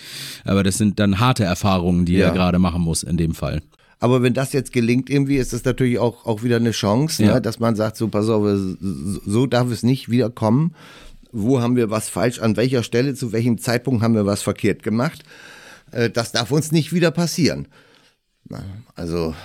[0.44, 2.28] Aber das sind dann harte Erfahrungen, die ja.
[2.28, 3.62] er gerade machen muss in dem Fall.
[4.00, 7.30] Aber wenn das jetzt gelingt, irgendwie ist das natürlich auch, auch wieder eine Chance, ne?
[7.30, 7.36] ja.
[7.36, 7.42] ne?
[7.42, 8.46] dass man sagt, so pass auf,
[8.80, 10.74] so darf es nicht wieder kommen
[11.32, 14.84] wo haben wir was falsch, an welcher Stelle, zu welchem Zeitpunkt haben wir was verkehrt
[14.84, 15.24] gemacht.
[15.92, 17.68] Äh, das darf uns nicht wieder passieren.
[18.96, 19.36] Also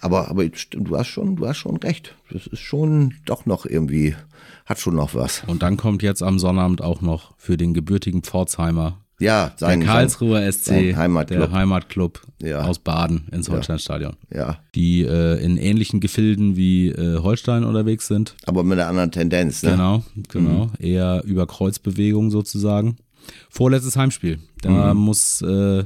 [0.00, 2.14] aber, aber du hast schon, du hast schon recht.
[2.30, 4.16] Das ist schon doch noch irgendwie,
[4.66, 5.42] hat schon noch was.
[5.46, 9.88] Und dann kommt jetzt am Sonnabend auch noch für den gebürtigen Pforzheimer ja, sein, der
[9.88, 12.62] Karlsruher SC, sein Heimatclub, der Heimatclub ja.
[12.62, 14.16] aus Baden ins Holsteinstadion.
[14.32, 14.58] Ja.
[14.74, 18.34] Die äh, in ähnlichen Gefilden wie äh, Holstein unterwegs sind.
[18.46, 19.70] Aber mit einer anderen Tendenz, ne?
[19.72, 20.66] Genau, genau.
[20.66, 20.70] Mhm.
[20.84, 22.96] Eher über Kreuzbewegung sozusagen.
[23.48, 24.40] Vorletztes Heimspiel.
[24.62, 25.00] Da mhm.
[25.00, 25.84] muss äh,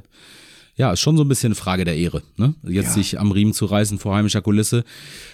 [0.78, 2.54] ja, ist schon so ein bisschen eine Frage der Ehre, ne?
[2.62, 2.92] Jetzt ja.
[2.92, 4.84] sich am Riemen zu reißen vor heimischer Kulisse.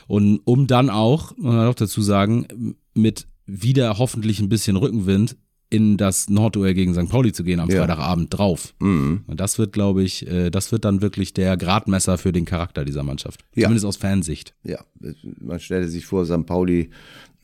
[0.07, 5.37] Und um dann auch, muss man auch dazu sagen, mit wieder hoffentlich ein bisschen Rückenwind
[5.75, 7.09] in das Nordduell gegen St.
[7.09, 7.79] Pauli zu gehen am ja.
[7.79, 8.75] Freitagabend drauf.
[8.79, 9.25] Mhm.
[9.27, 12.85] Und das wird, glaube ich, äh, das wird dann wirklich der Gradmesser für den Charakter
[12.85, 13.45] dieser Mannschaft.
[13.55, 13.65] Ja.
[13.65, 14.55] Zumindest aus Fansicht.
[14.63, 14.79] Ja,
[15.41, 16.47] man stellte sich vor, St.
[16.47, 16.91] Pauli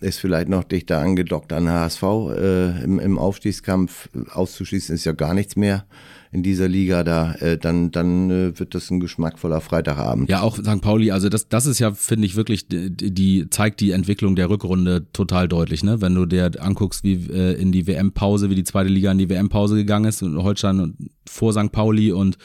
[0.00, 4.08] ist vielleicht noch dichter angedockt an HSV äh, im, im Aufstiegskampf.
[4.32, 5.84] Auszuschließen ist ja gar nichts mehr
[6.32, 10.30] in dieser Liga da, äh, dann, dann äh, wird das ein geschmackvoller Freitagabend.
[10.30, 10.80] Ja, auch St.
[10.80, 14.48] Pauli, also das, das ist ja, finde ich, wirklich, die, die zeigt die Entwicklung der
[14.48, 16.00] Rückrunde total deutlich, ne?
[16.00, 19.28] Wenn du dir anguckst, wie äh, in die WM-Pause, wie die zweite Liga in die
[19.28, 20.94] WM-Pause gegangen ist und Holstein
[21.28, 21.72] vor St.
[21.72, 22.36] Pauli und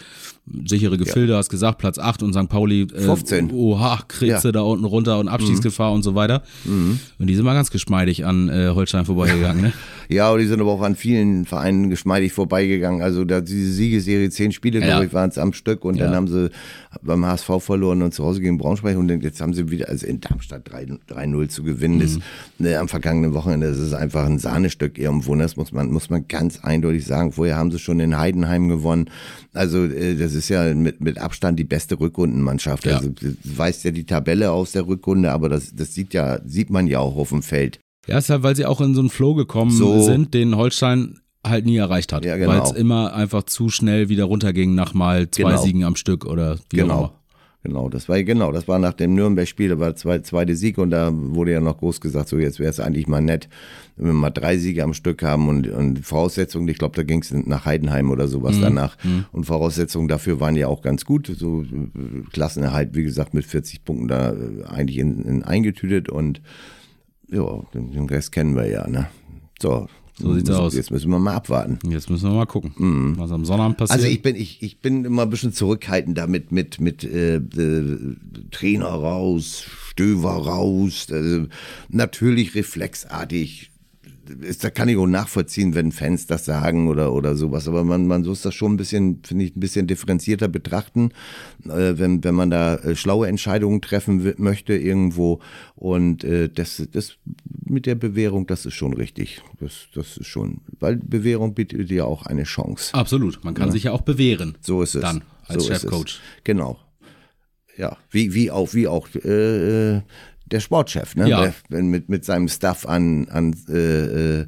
[0.65, 1.39] sichere Gefilde, ja.
[1.39, 2.49] hast gesagt, Platz 8 und St.
[2.49, 3.51] Pauli äh, 15.
[3.51, 4.51] Oha, Kritze ja.
[4.51, 5.95] da unten runter und Abstiegsgefahr mhm.
[5.95, 6.43] und so weiter.
[6.65, 6.99] Mhm.
[7.17, 9.73] Und die sind mal ganz geschmeidig an äh, Holstein vorbeigegangen, ne?
[10.09, 13.01] ja, und die sind aber auch an vielen Vereinen geschmeidig vorbeigegangen.
[13.01, 14.85] Also da diese Siegeserie, zehn Spiele, ja.
[14.85, 16.49] glaube ich, waren es am Stück und dann haben sie
[17.01, 20.19] beim HSV verloren und zu Hause gegen Braunschweig und jetzt haben sie wieder, also in
[20.21, 22.01] Darmstadt 3-0 zu gewinnen, mhm.
[22.01, 22.19] ist
[22.57, 26.27] ne, am vergangenen Wochenende, das ist einfach ein Sahnestück irgendwo, das muss man, muss man
[26.27, 27.31] ganz eindeutig sagen.
[27.31, 29.09] Vorher haben sie schon in Heidenheim gewonnen.
[29.53, 32.85] Also äh, das ist ja mit, mit Abstand die beste Rückrundenmannschaft.
[32.85, 32.97] Ja.
[32.97, 33.11] Also
[33.43, 36.99] weiß ja die Tabelle aus der Rückrunde, aber das, das sieht ja, sieht man ja
[36.99, 37.79] auch auf dem Feld.
[38.07, 40.01] Ja, ist ja, weil sie auch in so einen Flow gekommen so.
[40.01, 42.25] sind, den Holstein halt nie erreicht hat.
[42.25, 42.51] Ja, genau.
[42.51, 45.61] Weil es immer einfach zu schnell wieder runterging nach mal zwei genau.
[45.61, 46.93] Siegen am Stück oder wie genau.
[46.93, 47.13] auch immer.
[47.65, 50.91] Genau, das war genau, das war nach dem Nürnberg-Spiel, da war der zweite, Sieg und
[50.91, 53.49] da wurde ja noch groß gesagt, so jetzt wäre es eigentlich mal nett,
[53.97, 57.23] wenn wir mal drei Siege am Stück haben und, und Voraussetzungen, ich glaube, da ging
[57.23, 58.61] es nach Heidenheim oder sowas mhm.
[58.61, 59.25] danach mhm.
[59.31, 61.65] und Voraussetzungen dafür waren ja auch ganz gut, so
[62.31, 66.43] Klassenerhalt, wie gesagt, mit 40 Punkten da äh, eigentlich in, in eingetütet und
[67.31, 69.07] ja, den, den Rest kennen wir ja, ne?
[69.59, 70.75] So, so sieht's müssen, aus.
[70.75, 71.79] Jetzt müssen wir mal abwarten.
[71.89, 73.17] Jetzt müssen wir mal gucken, mhm.
[73.17, 73.99] was am Sonnabend passiert.
[73.99, 78.15] Also ich bin, ich, ich bin immer ein bisschen zurückhaltend damit, mit, mit äh, äh,
[78.51, 81.07] Trainer raus, Stöver raus.
[81.11, 81.47] Also
[81.89, 83.71] natürlich reflexartig
[84.29, 87.67] ist, da kann ich auch nachvollziehen, wenn Fans das sagen oder, oder sowas.
[87.67, 91.11] Aber man, man muss das schon ein bisschen, finde ich, ein bisschen differenzierter betrachten,
[91.65, 95.39] äh, wenn, wenn man da äh, schlaue Entscheidungen treffen möchte irgendwo.
[95.75, 97.17] Und äh, das, das
[97.65, 99.41] mit der Bewährung, das ist schon richtig.
[99.59, 102.93] Das, das ist schon, weil Bewährung bietet ja auch eine Chance.
[102.93, 103.43] Absolut.
[103.43, 103.71] Man kann ja.
[103.71, 104.57] sich ja auch bewähren.
[104.61, 105.01] So ist es.
[105.01, 106.19] Dann als so Chefcoach.
[106.43, 106.79] Genau.
[107.77, 110.01] Ja, wie, wie auch, wie auch äh, äh
[110.45, 111.27] der Sportchef, ne?
[111.27, 111.53] Ja.
[111.69, 114.47] Wenn mit, mit seinem Stuff an, an äh, äh,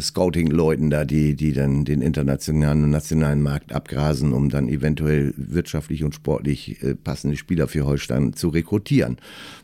[0.00, 6.04] Scouting-Leuten da, die, die dann den internationalen und nationalen Markt abgrasen, um dann eventuell wirtschaftlich
[6.04, 9.16] und sportlich äh, passende Spieler für Holstein zu rekrutieren.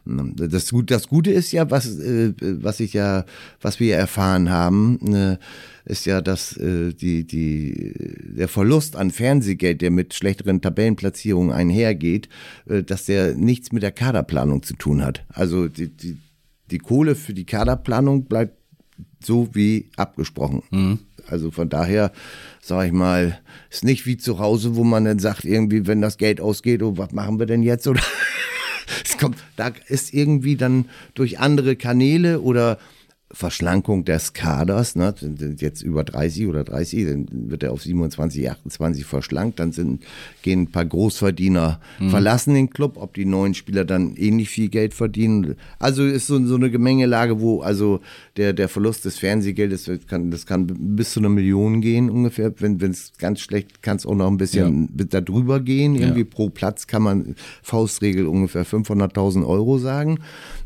[0.05, 3.25] Das, das Gute ist ja, was, äh, was ich ja,
[3.61, 5.39] was wir erfahren haben, äh,
[5.85, 7.95] ist ja, dass äh, die, die,
[8.37, 12.29] der Verlust an Fernsehgeld, der mit schlechteren Tabellenplatzierungen einhergeht,
[12.69, 15.25] äh, dass der nichts mit der Kaderplanung zu tun hat.
[15.29, 16.19] Also die, die,
[16.71, 18.60] die Kohle für die Kaderplanung bleibt
[19.23, 20.63] so wie abgesprochen.
[20.71, 20.99] Mhm.
[21.27, 22.13] Also von daher,
[22.61, 23.39] sage ich mal,
[23.71, 26.97] ist nicht wie zu Hause, wo man dann sagt, irgendwie, wenn das Geld ausgeht, oh,
[26.97, 27.87] was machen wir denn jetzt?
[27.87, 28.03] Oder
[29.05, 32.79] es kommt, da ist irgendwie dann durch andere Kanäle oder
[33.33, 38.51] Verschlankung des Kaders, ne, sind jetzt über 30 oder 30, dann wird er auf 27,
[38.51, 40.03] 28 verschlankt, dann sind,
[40.43, 42.11] gehen ein paar Großverdiener, mhm.
[42.11, 45.55] verlassen den Club, ob die neuen Spieler dann ähnlich viel Geld verdienen.
[45.79, 48.01] Also ist so, so eine Gemengelage, wo also
[48.37, 52.53] der, der Verlust des Fernsehgeldes, das kann, das kann bis zu einer Million gehen ungefähr,
[52.59, 55.05] wenn es ganz schlecht, kann es auch noch ein bisschen ja.
[55.05, 56.27] da drüber gehen, irgendwie ja.
[56.29, 60.19] pro Platz kann man Faustregel ungefähr 500.000 Euro sagen.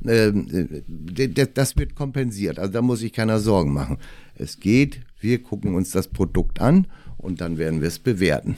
[0.06, 0.82] Ähm,
[1.16, 2.58] äh, das wird kompensiert funktioniert.
[2.58, 3.98] Also da muss sich keiner Sorgen machen.
[4.34, 6.86] Es geht, wir gucken uns das Produkt an
[7.18, 8.56] und dann werden wir es bewerten.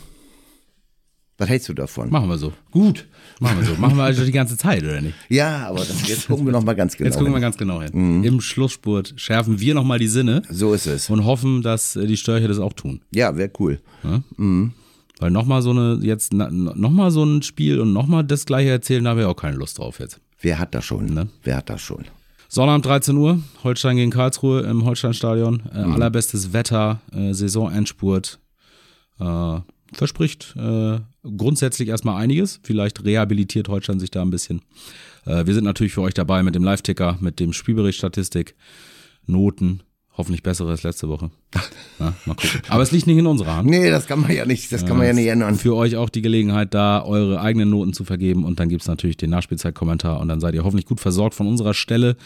[1.39, 2.09] Was hältst du davon?
[2.11, 2.55] Machen wir so.
[2.71, 3.07] Gut.
[3.41, 3.75] Machen wir so.
[3.75, 5.15] Machen wir also die ganze Zeit, oder nicht?
[5.29, 7.35] Ja, aber das, jetzt gucken wir nochmal ganz genau Jetzt gucken hin.
[7.35, 7.91] wir ganz genau hin.
[7.93, 8.25] Mhm.
[8.25, 10.41] Im Schlussspurt schärfen wir nochmal die Sinne.
[10.49, 11.11] So ist es.
[11.11, 13.03] Und hoffen, dass äh, die Störche das auch tun.
[13.13, 13.81] Ja, wäre cool.
[14.03, 14.23] Ja?
[14.39, 14.73] Mhm.
[15.19, 19.11] Weil nochmal so eine, jetzt nochmal so ein Spiel und nochmal das gleiche erzählen, da
[19.11, 20.21] haben wir auch keine Lust drauf jetzt.
[20.41, 21.07] Wer hat das schon?
[21.07, 21.29] Ne?
[21.43, 22.05] Wer hat das schon?
[22.49, 25.63] Sonnabend 13 Uhr, Holstein gegen Karlsruhe im Holsteinstadion.
[25.75, 25.93] Äh, mhm.
[25.93, 28.39] Allerbestes Wetter, äh, Saisonendspurt.
[29.19, 29.61] Äh,
[29.93, 32.61] verspricht äh, grundsätzlich erstmal einiges.
[32.63, 34.63] Vielleicht rehabilitiert Holstein sich da ein bisschen.
[35.25, 38.55] Äh, wir sind natürlich für euch dabei mit dem Live-Ticker, mit dem Spielbericht Statistik,
[39.27, 39.83] Noten,
[40.17, 41.31] Hoffentlich bessere als letzte Woche.
[41.99, 42.61] Ja, mal gucken.
[42.69, 43.71] Aber es liegt nicht in unserer Hand.
[43.71, 45.57] Nee, das kann man ja nicht, das kann man ja nicht ändern.
[45.57, 48.45] Für euch auch die Gelegenheit, da eure eigenen Noten zu vergeben.
[48.45, 50.21] Und dann gibt's natürlich den Nachspielzeit-Kommentar.
[50.21, 52.19] Und dann seid ihr hoffentlich gut versorgt von unserer Stelle.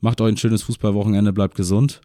[0.00, 2.00] Macht euch ein schönes Fußballwochenende, bleibt gesund.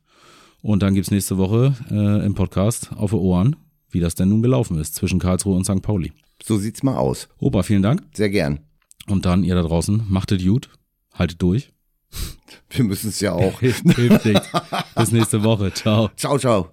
[0.62, 3.56] Und dann gibt's nächste Woche äh, im Podcast auf die Ohren,
[3.92, 5.82] wie das denn nun gelaufen ist zwischen Karlsruhe und St.
[5.82, 6.12] Pauli.
[6.44, 7.30] So sieht's mal aus.
[7.40, 8.04] Opa, vielen Dank.
[8.14, 8.60] Sehr gern.
[9.08, 10.70] Und dann ihr da draußen, machtet gut,
[11.14, 11.72] haltet durch.
[12.70, 13.60] Wir müssen es ja auch.
[13.60, 14.50] Hilft nichts.
[14.96, 15.74] Bis nächste Woche.
[15.74, 16.10] Ciao.
[16.16, 16.70] Ciao, ciao.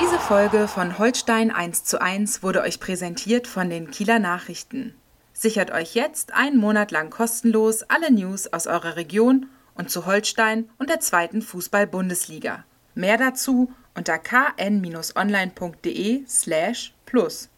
[0.00, 4.94] Diese Folge von Holstein 1 zu 1 wurde euch präsentiert von den Kieler Nachrichten.
[5.32, 10.70] Sichert euch jetzt einen Monat lang kostenlos alle News aus eurer Region und zu Holstein
[10.78, 12.64] und der zweiten Fußball-Bundesliga.
[12.94, 15.04] Mehr dazu unter kn-online.de
[16.26, 17.48] slash plus.